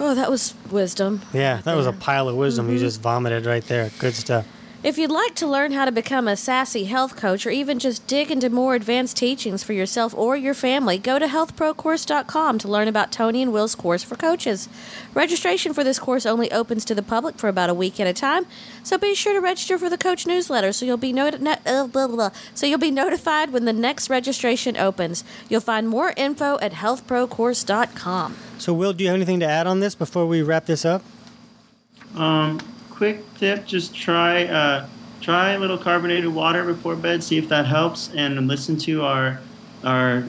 Oh, 0.00 0.14
that 0.14 0.30
was 0.30 0.54
wisdom. 0.70 1.22
Yeah, 1.32 1.60
that 1.64 1.76
was 1.76 1.86
a 1.86 1.92
pile 1.92 2.28
of 2.28 2.36
wisdom 2.36 2.68
you 2.68 2.74
mm-hmm. 2.74 2.84
just 2.84 3.00
vomited 3.00 3.46
right 3.46 3.64
there. 3.66 3.90
Good 3.98 4.14
stuff. 4.14 4.46
If 4.80 4.96
you'd 4.96 5.10
like 5.10 5.34
to 5.34 5.46
learn 5.48 5.72
how 5.72 5.86
to 5.86 5.90
become 5.90 6.28
a 6.28 6.36
sassy 6.36 6.84
health 6.84 7.16
coach 7.16 7.44
or 7.44 7.50
even 7.50 7.80
just 7.80 8.06
dig 8.06 8.30
into 8.30 8.48
more 8.48 8.76
advanced 8.76 9.16
teachings 9.16 9.64
for 9.64 9.72
yourself 9.72 10.14
or 10.14 10.36
your 10.36 10.54
family, 10.54 10.98
go 10.98 11.18
to 11.18 11.26
healthprocourse.com 11.26 12.58
to 12.58 12.68
learn 12.68 12.86
about 12.86 13.10
Tony 13.10 13.42
and 13.42 13.52
Will's 13.52 13.74
course 13.74 14.04
for 14.04 14.14
coaches. 14.14 14.68
Registration 15.14 15.74
for 15.74 15.82
this 15.82 15.98
course 15.98 16.24
only 16.24 16.52
opens 16.52 16.84
to 16.84 16.94
the 16.94 17.02
public 17.02 17.38
for 17.38 17.48
about 17.48 17.70
a 17.70 17.74
week 17.74 17.98
at 17.98 18.06
a 18.06 18.12
time, 18.12 18.46
so 18.84 18.96
be 18.96 19.16
sure 19.16 19.32
to 19.32 19.40
register 19.40 19.78
for 19.78 19.90
the 19.90 19.98
coach 19.98 20.28
newsletter 20.28 20.72
so 20.72 20.86
you'll 20.86 20.96
be 20.96 21.12
noti- 21.12 21.38
no- 21.38 21.56
uh, 21.66 21.88
blah, 21.88 22.06
blah, 22.06 22.14
blah. 22.14 22.30
so 22.54 22.64
you'll 22.64 22.78
be 22.78 22.92
notified 22.92 23.50
when 23.52 23.64
the 23.64 23.72
next 23.72 24.08
registration 24.08 24.76
opens. 24.76 25.24
You'll 25.48 25.60
find 25.60 25.88
more 25.88 26.14
info 26.16 26.56
at 26.60 26.72
healthprocourse.com. 26.74 28.36
So, 28.58 28.72
Will, 28.72 28.92
do 28.92 29.02
you 29.02 29.10
have 29.10 29.16
anything 29.16 29.40
to 29.40 29.46
add 29.46 29.66
on 29.66 29.80
this 29.80 29.96
before 29.96 30.26
we 30.26 30.40
wrap 30.40 30.66
this 30.66 30.84
up? 30.84 31.02
Um, 32.14 32.60
quick 32.98 33.22
tip: 33.38 33.64
just 33.64 33.94
try 33.94 34.44
uh, 34.44 34.86
try 35.20 35.52
a 35.52 35.58
little 35.58 35.78
carbonated 35.78 36.34
water 36.34 36.64
before 36.64 36.96
bed. 36.96 37.22
See 37.22 37.38
if 37.38 37.48
that 37.48 37.64
helps, 37.64 38.12
and 38.14 38.46
listen 38.46 38.76
to 38.78 39.04
our 39.04 39.40
our 39.84 40.24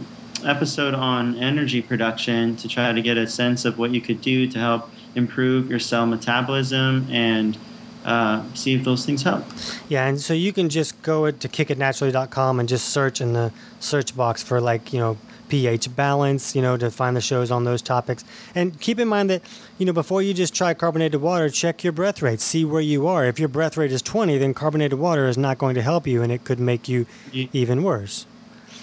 episode 0.46 0.94
on 0.94 1.36
energy 1.36 1.82
production 1.82 2.56
to 2.56 2.68
try 2.68 2.94
to 2.94 3.02
get 3.02 3.18
a 3.18 3.28
sense 3.28 3.66
of 3.66 3.78
what 3.78 3.92
you 3.92 4.00
could 4.00 4.22
do 4.22 4.48
to 4.48 4.60
help 4.60 4.90
improve 5.16 5.70
your 5.70 5.80
cell 5.80 6.06
metabolism 6.06 7.08
and 7.10 7.58
uh, 8.06 8.44
see 8.54 8.76
if 8.76 8.84
those 8.84 9.06
things 9.06 9.24
help. 9.24 9.44
Yeah, 9.90 10.08
and 10.08 10.22
so 10.22 10.34
you 10.34 10.54
can 10.54 10.70
just 10.70 11.02
go 11.02 11.30
to 11.30 11.48
kickitnaturally.com 11.50 12.60
and 12.60 12.70
just 12.70 12.90
search 12.90 13.20
in 13.20 13.34
the 13.34 13.52
search 13.80 14.16
box 14.16 14.42
for 14.42 14.62
like, 14.62 14.94
you 14.94 15.00
know, 15.00 15.18
pH 15.50 15.96
balance, 15.96 16.56
you 16.56 16.62
know, 16.62 16.78
to 16.78 16.90
find 16.90 17.16
the 17.16 17.22
shows 17.22 17.52
on 17.52 17.64
those 17.64 17.82
topics. 17.82 18.24
And 18.56 18.80
keep 18.80 19.00
in 19.00 19.08
mind 19.08 19.30
that, 19.30 19.42
you 19.78 19.86
know, 19.86 19.94
before 19.94 20.22
you 20.22 20.34
just 20.34 20.54
try 20.56 20.74
carbonated 20.74 21.22
water, 21.22 21.50
check 21.50 21.84
your 21.84 21.94
breath 21.94 22.22
rate, 22.22 22.40
see 22.40 22.64
where 22.64 22.82
you 22.82 23.08
are. 23.08 23.26
If 23.26 23.40
your 23.40 23.50
breath 23.50 23.76
rate 23.76 23.92
is 23.92 24.02
20, 24.02 24.38
then 24.38 24.54
carbonated 24.54 25.00
water 25.00 25.28
is 25.28 25.38
not 25.38 25.58
going 25.58 25.76
to 25.76 25.82
help 25.82 26.08
you 26.08 26.22
and 26.22 26.32
it 26.32 26.44
could 26.44 26.60
make 26.60 26.88
you 26.88 27.06
even 27.34 27.84
worse. 27.84 28.26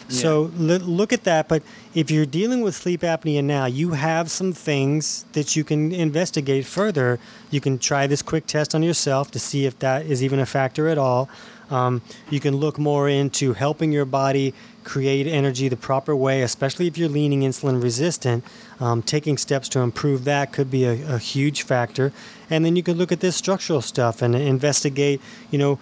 So 0.09 0.53
l- 0.57 0.79
look 0.79 1.13
at 1.13 1.25
that. 1.25 1.49
But 1.49 1.63
if 1.95 2.11
you're 2.11 2.27
dealing 2.27 2.61
with 2.63 2.75
sleep 2.75 3.01
apnea 3.01 3.43
now, 3.43 3.67
you 3.67 3.93
have 3.93 4.31
some 4.31 4.53
things 4.53 5.25
that 5.33 5.57
you 5.57 5.65
can 5.65 5.93
investigate 5.93 6.65
further. 6.65 7.19
You 7.51 7.61
can 7.61 7.79
try 7.79 8.07
this 8.07 8.23
quick 8.23 8.47
test 8.47 8.75
on 8.75 8.83
yourself 8.83 9.31
to 9.33 9.39
see 9.39 9.67
if 9.67 9.79
that 9.81 10.07
is 10.07 10.23
even 10.23 10.39
a 10.39 10.47
factor 10.47 10.89
at 10.89 10.99
all. 10.99 11.29
Um, 11.71 12.03
you 12.31 12.41
can 12.41 12.57
look 12.57 12.79
more 12.79 13.09
into 13.09 13.55
helping 13.55 13.93
your 13.93 14.05
body 14.05 14.55
create 14.85 15.27
energy 15.27 15.69
the 15.69 15.77
proper 15.77 16.15
way, 16.15 16.43
especially 16.43 16.87
if 16.87 16.97
you're 16.97 17.09
leaning 17.09 17.41
insulin 17.41 17.83
resistant. 17.83 18.45
Um, 18.79 19.03
taking 19.03 19.37
steps 19.37 19.69
to 19.71 19.81
improve 19.81 20.25
that 20.25 20.53
could 20.53 20.71
be 20.71 20.85
a, 20.85 21.15
a 21.15 21.19
huge 21.19 21.63
factor. 21.63 22.13
And 22.49 22.65
then 22.65 22.77
you 22.77 22.83
could 22.83 22.97
look 22.97 23.11
at 23.11 23.21
this 23.21 23.37
structural 23.37 23.83
stuff 23.83 24.23
and 24.23 24.35
investigate, 24.35 25.21
you 25.51 25.59
know, 25.59 25.79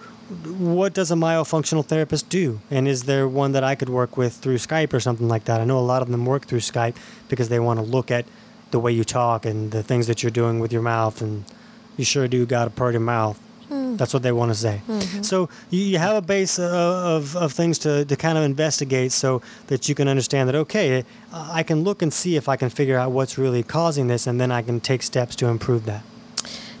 what 0.57 0.93
does 0.93 1.11
a 1.11 1.15
myofunctional 1.15 1.85
therapist 1.85 2.29
do? 2.29 2.59
And 2.71 2.87
is 2.87 3.03
there 3.03 3.27
one 3.27 3.51
that 3.51 3.63
I 3.63 3.75
could 3.75 3.89
work 3.89 4.17
with 4.17 4.33
through 4.33 4.57
Skype 4.57 4.91
or 4.91 4.99
something 4.99 5.27
like 5.27 5.45
that? 5.45 5.61
I 5.61 5.65
know 5.65 5.77
a 5.77 5.81
lot 5.81 6.01
of 6.01 6.09
them 6.09 6.25
work 6.25 6.47
through 6.47 6.61
Skype 6.61 6.95
because 7.29 7.49
they 7.49 7.59
want 7.59 7.79
to 7.79 7.85
look 7.85 8.09
at 8.09 8.25
the 8.71 8.79
way 8.79 8.91
you 8.91 9.03
talk 9.03 9.45
and 9.45 9.71
the 9.71 9.83
things 9.83 10.07
that 10.07 10.23
you're 10.23 10.31
doing 10.31 10.59
with 10.59 10.73
your 10.73 10.81
mouth, 10.81 11.21
and 11.21 11.45
you 11.95 12.03
sure 12.03 12.27
do 12.27 12.45
got 12.45 12.67
a 12.67 12.71
pretty 12.71 12.97
mouth. 12.97 13.39
That's 13.97 14.13
what 14.13 14.23
they 14.23 14.31
want 14.31 14.51
to 14.51 14.55
say. 14.55 14.81
So 15.21 15.49
you, 15.69 15.81
you 15.81 15.97
have 15.97 16.15
a 16.15 16.21
base 16.21 16.59
of, 16.59 16.71
of, 16.71 17.35
of 17.35 17.53
things 17.53 17.79
to, 17.79 18.05
to 18.05 18.15
kind 18.15 18.37
of 18.37 18.43
investigate 18.43 19.11
so 19.11 19.41
that 19.67 19.87
you 19.89 19.95
can 19.95 20.07
understand 20.07 20.49
that, 20.49 20.55
okay, 20.55 21.03
uh, 21.33 21.49
I 21.51 21.63
can 21.63 21.83
look 21.83 22.01
and 22.01 22.13
see 22.13 22.35
if 22.35 22.47
I 22.47 22.55
can 22.55 22.69
figure 22.69 22.97
out 22.97 23.11
what's 23.11 23.37
really 23.37 23.63
causing 23.63 24.07
this, 24.07 24.27
and 24.27 24.39
then 24.39 24.51
I 24.51 24.61
can 24.61 24.79
take 24.79 25.03
steps 25.03 25.35
to 25.37 25.47
improve 25.47 25.85
that. 25.85 26.03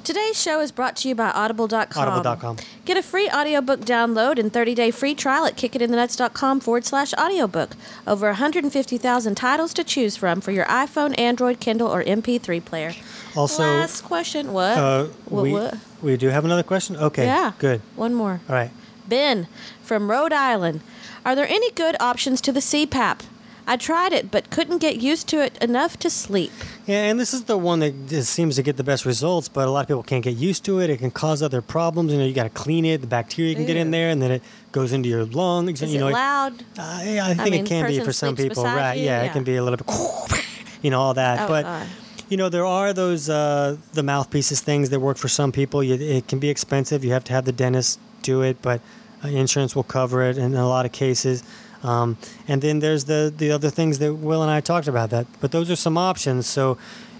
Today's 0.05 0.39
show 0.39 0.59
is 0.59 0.71
brought 0.71 0.95
to 0.97 1.09
you 1.09 1.15
by 1.15 1.31
Audible.com. 1.31 1.89
Audible.com. 1.95 2.57
Get 2.85 2.95
a 2.95 3.01
free 3.01 3.27
audiobook 3.27 3.79
download 3.79 4.37
and 4.37 4.53
30-day 4.53 4.91
free 4.91 5.15
trial 5.15 5.47
at 5.47 5.55
kickitinthenuts.com 5.55 6.59
forward 6.59 6.85
slash 6.85 7.11
audiobook. 7.15 7.71
Over 8.05 8.27
150,000 8.27 9.33
titles 9.33 9.73
to 9.73 9.83
choose 9.83 10.15
from 10.15 10.41
for 10.41 10.51
your 10.51 10.65
iPhone, 10.65 11.17
Android, 11.17 11.59
Kindle, 11.59 11.87
or 11.87 12.03
MP3 12.03 12.63
player. 12.63 12.93
Also, 13.35 13.63
Last 13.63 14.01
question. 14.01 14.53
What? 14.53 14.77
uh, 14.77 15.05
what, 15.25 15.43
we, 15.43 15.51
what? 15.51 15.77
we 16.01 16.17
do 16.17 16.29
have 16.29 16.45
another 16.45 16.63
question? 16.63 16.95
Okay, 16.95 17.25
Yeah. 17.25 17.51
good. 17.59 17.81
One 17.95 18.13
more. 18.13 18.39
All 18.47 18.55
right. 18.55 18.71
Ben 19.07 19.47
from 19.83 20.09
Rhode 20.09 20.33
Island. 20.33 20.81
Are 21.25 21.35
there 21.35 21.47
any 21.47 21.71
good 21.71 21.95
options 21.99 22.39
to 22.41 22.51
the 22.51 22.59
CPAP? 22.59 23.21
I 23.67 23.77
tried 23.77 24.13
it, 24.13 24.29
but 24.29 24.51
couldn't 24.51 24.77
get 24.77 24.97
used 24.97 25.27
to 25.29 25.41
it 25.43 25.57
enough 25.57 25.97
to 25.99 26.09
sleep. 26.09 26.51
Yeah, 26.85 27.05
and 27.05 27.19
this 27.19 27.33
is 27.33 27.45
the 27.45 27.57
one 27.57 27.79
that 27.79 28.07
just 28.07 28.31
seems 28.31 28.57
to 28.57 28.63
get 28.63 28.77
the 28.77 28.83
best 28.83 29.05
results, 29.05 29.49
but 29.49 29.67
a 29.67 29.71
lot 29.71 29.81
of 29.81 29.87
people 29.87 30.03
can't 30.03 30.23
get 30.23 30.35
used 30.35 30.63
to 30.65 30.79
it. 30.81 30.91
It 30.91 30.97
can 30.97 31.09
cause 31.09 31.41
other 31.41 31.61
problems. 31.61 32.11
You 32.11 32.19
know, 32.19 32.25
you 32.25 32.33
got 32.33 32.43
to 32.43 32.49
clean 32.49 32.85
it. 32.85 33.01
The 33.01 33.07
bacteria 33.07 33.55
can 33.55 33.65
get 33.65 33.75
in 33.75 33.89
there, 33.89 34.11
and 34.11 34.21
then 34.21 34.31
it 34.31 34.43
goes 34.71 34.93
into 34.93 35.09
your 35.09 35.25
lungs. 35.25 35.81
Is 35.81 35.91
you 35.91 35.99
know, 35.99 36.09
it 36.09 36.13
loud? 36.13 36.61
Uh, 36.77 36.83
I 36.83 37.33
think 37.33 37.51
mean, 37.51 37.65
it 37.65 37.67
can 37.67 37.87
be 37.87 37.99
for 38.01 38.13
some 38.13 38.35
people, 38.35 38.63
right? 38.63 38.93
Yeah, 38.95 39.21
yeah. 39.21 39.23
it 39.23 39.31
can 39.31 39.43
be 39.43 39.55
a 39.55 39.63
little 39.63 39.77
bit, 39.77 40.45
you 40.83 40.91
know, 40.91 41.01
all 41.01 41.15
that. 41.15 41.45
Oh, 41.45 41.47
but 41.47 41.63
God. 41.63 41.87
You 42.29 42.37
know, 42.37 42.49
there 42.49 42.65
are 42.65 42.93
those 42.93 43.29
uh, 43.29 43.77
the 43.93 44.03
mouthpieces 44.03 44.61
things 44.61 44.89
that 44.89 44.99
work 44.99 45.17
for 45.17 45.27
some 45.27 45.51
people. 45.51 45.83
You, 45.83 45.95
it 45.95 46.27
can 46.27 46.39
be 46.39 46.49
expensive. 46.49 47.03
You 47.03 47.11
have 47.11 47.23
to 47.25 47.33
have 47.33 47.45
the 47.45 47.51
dentist 47.51 47.99
do 48.21 48.41
it, 48.41 48.61
but 48.61 48.81
uh, 49.23 49.27
insurance 49.27 49.75
will 49.75 49.83
cover 49.83 50.23
it 50.23 50.37
in 50.37 50.55
a 50.55 50.67
lot 50.67 50.85
of 50.85 50.91
cases. 50.91 51.43
Um, 51.83 52.17
and 52.47 52.61
then 52.61 52.79
there's 52.79 53.05
the 53.05 53.33
the 53.35 53.51
other 53.51 53.69
things 53.69 53.99
that 53.99 54.13
Will 54.15 54.41
and 54.41 54.51
I 54.51 54.61
talked 54.61 54.87
about. 54.87 55.11
That, 55.11 55.27
but 55.39 55.51
those 55.51 55.69
are 55.69 55.75
some 55.75 55.97
options. 55.97 56.47
So 56.47 56.77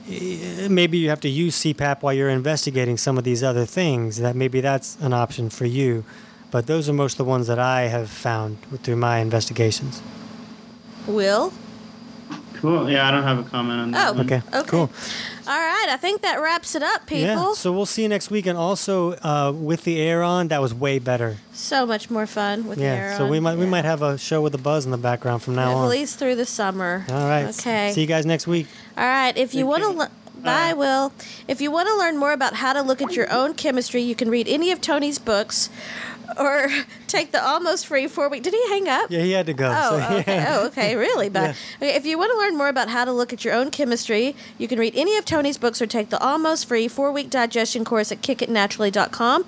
eh, 0.09 0.67
maybe 0.69 0.97
you 0.97 1.09
have 1.09 1.21
to 1.21 1.29
use 1.29 1.61
CPAP 1.61 2.01
while 2.01 2.13
you're 2.13 2.29
investigating 2.29 2.97
some 2.97 3.17
of 3.17 3.23
these 3.23 3.43
other 3.43 3.65
things. 3.65 4.17
That 4.17 4.35
maybe 4.35 4.61
that's 4.61 4.97
an 5.01 5.13
option 5.13 5.49
for 5.49 5.65
you. 5.65 6.03
But 6.49 6.67
those 6.67 6.87
are 6.89 6.93
most 6.93 7.13
of 7.13 7.17
the 7.17 7.25
ones 7.25 7.47
that 7.47 7.59
I 7.59 7.87
have 7.87 8.09
found 8.09 8.57
through 8.81 8.95
my 8.95 9.19
investigations. 9.19 10.01
Will? 11.05 11.51
Cool. 12.61 12.89
Yeah, 12.89 13.07
I 13.07 13.11
don't 13.11 13.23
have 13.23 13.39
a 13.39 13.43
comment 13.49 13.79
on 13.81 13.91
that. 13.91 14.09
Oh, 14.09 14.13
one. 14.13 14.25
Okay, 14.25 14.41
Okay. 14.53 14.67
cool. 14.67 14.89
All 15.47 15.59
right, 15.59 15.87
I 15.89 15.97
think 15.97 16.21
that 16.23 16.41
wraps 16.41 16.73
it 16.75 16.81
up, 16.81 17.05
people. 17.05 17.25
Yeah, 17.27 17.53
so 17.53 17.71
we'll 17.71 17.85
see 17.85 18.01
you 18.01 18.09
next 18.09 18.31
week. 18.31 18.45
And 18.47 18.57
also 18.57 19.13
uh, 19.13 19.51
with 19.55 19.83
the 19.83 19.99
air 20.01 20.23
on, 20.23 20.47
that 20.47 20.61
was 20.61 20.73
way 20.73 20.97
better. 20.99 21.37
so 21.53 21.85
much 21.85 22.09
more 22.09 22.25
fun 22.25 22.67
with 22.67 22.79
yeah, 22.79 22.85
air 22.95 23.17
so 23.17 23.27
we 23.27 23.37
on. 23.37 23.43
might 23.43 23.57
we 23.57 23.65
Yeah. 23.65 23.69
might 23.69 23.85
have 23.85 24.01
a 24.01 24.17
show 24.17 24.41
with 24.41 24.55
a 24.55 24.57
buzz 24.57 24.85
in 24.85 24.91
the 24.91 24.97
background 24.97 25.43
from 25.43 25.55
now 25.55 25.69
on. 25.69 25.71
At 25.71 25.77
on. 25.85 25.89
least 25.89 26.17
through 26.19 26.35
the 26.35 26.45
summer. 26.45 27.05
All 27.09 27.27
right. 27.29 27.45
Okay. 27.59 27.91
See 27.93 28.01
you 28.01 28.07
guys 28.07 28.25
next 28.25 28.47
week. 28.47 28.67
All 28.97 29.05
right. 29.05 29.37
If 29.37 29.53
you 29.53 29.65
Thank 29.65 29.69
want 29.69 29.83
to. 29.83 29.89
you. 29.91 29.97
Le- 29.99 30.11
Bye, 30.45 30.73
Will. 30.73 31.11
If 31.47 31.61
you 31.61 31.71
want 31.71 31.87
to 31.89 31.97
learn 31.97 32.17
more 32.17 32.31
about 32.31 32.55
how 32.55 32.73
to 32.73 32.81
look 32.81 33.01
at 33.01 33.15
your 33.15 33.31
own 33.31 33.53
chemistry, 33.53 34.01
you 34.01 34.15
can 34.15 34.29
read 34.29 34.47
any 34.47 34.71
of 34.71 34.79
Tony's 34.81 35.19
books 35.19 35.69
or 36.37 36.67
take 37.07 37.31
the 37.31 37.43
almost 37.43 37.87
free 37.87 38.07
four 38.07 38.29
week. 38.29 38.43
Did 38.43 38.53
he 38.53 38.69
hang 38.69 38.87
up? 38.87 39.09
Yeah, 39.09 39.21
he 39.21 39.31
had 39.31 39.45
to 39.47 39.53
go. 39.53 39.71
Oh, 39.75 39.99
so, 40.09 40.15
okay. 40.17 40.35
yeah. 40.35 40.45
Oh, 40.49 40.67
okay. 40.67 40.95
Really? 40.95 41.29
But 41.29 41.55
okay, 41.81 41.95
if 41.95 42.05
you 42.05 42.17
want 42.17 42.31
to 42.31 42.37
learn 42.37 42.57
more 42.57 42.69
about 42.69 42.89
how 42.89 43.05
to 43.05 43.11
look 43.11 43.33
at 43.33 43.43
your 43.43 43.53
own 43.53 43.71
chemistry, 43.71 44.35
you 44.57 44.67
can 44.67 44.79
read 44.79 44.93
any 44.95 45.17
of 45.17 45.25
Tony's 45.25 45.57
books 45.57 45.81
or 45.81 45.87
take 45.87 46.09
the 46.09 46.19
almost 46.19 46.67
free 46.67 46.87
four 46.87 47.11
week 47.11 47.29
digestion 47.29 47.85
course 47.85 48.11
at 48.11 48.21
kickitnaturally.com. 48.21 49.45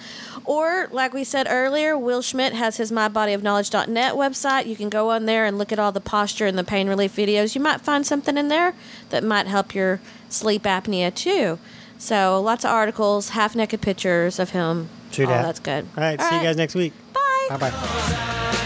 Or, 0.47 0.87
like 0.91 1.13
we 1.13 1.25
said 1.25 1.45
earlier, 1.49 1.97
Will 1.97 2.21
Schmidt 2.21 2.53
has 2.53 2.77
his 2.77 2.89
mybodyofknowledge.net 2.89 4.13
website. 4.13 4.65
You 4.65 4.77
can 4.77 4.87
go 4.87 5.11
on 5.11 5.25
there 5.25 5.45
and 5.45 5.57
look 5.57 5.73
at 5.73 5.77
all 5.77 5.91
the 5.91 5.99
posture 5.99 6.45
and 6.45 6.57
the 6.57 6.63
pain 6.63 6.87
relief 6.87 7.13
videos. 7.13 7.53
You 7.53 7.59
might 7.59 7.81
find 7.81 8.07
something 8.07 8.37
in 8.37 8.47
there 8.47 8.73
that 9.09 9.25
might 9.25 9.47
help 9.47 9.75
your 9.75 9.99
sleep 10.29 10.63
apnea 10.63 11.13
too. 11.13 11.59
So, 11.97 12.39
lots 12.41 12.63
of 12.63 12.71
articles, 12.71 13.29
half 13.29 13.57
naked 13.57 13.81
pictures 13.81 14.39
of 14.39 14.51
him. 14.51 14.87
True 15.11 15.25
all 15.25 15.31
that. 15.31 15.41
that's 15.43 15.59
good. 15.59 15.85
All 15.97 16.03
right. 16.03 16.19
see 16.21 16.35
you 16.37 16.41
guys 16.43 16.55
next 16.55 16.75
week. 16.75 16.93
Bye. 17.13 17.47
Bye 17.49 17.57
bye. 17.69 18.63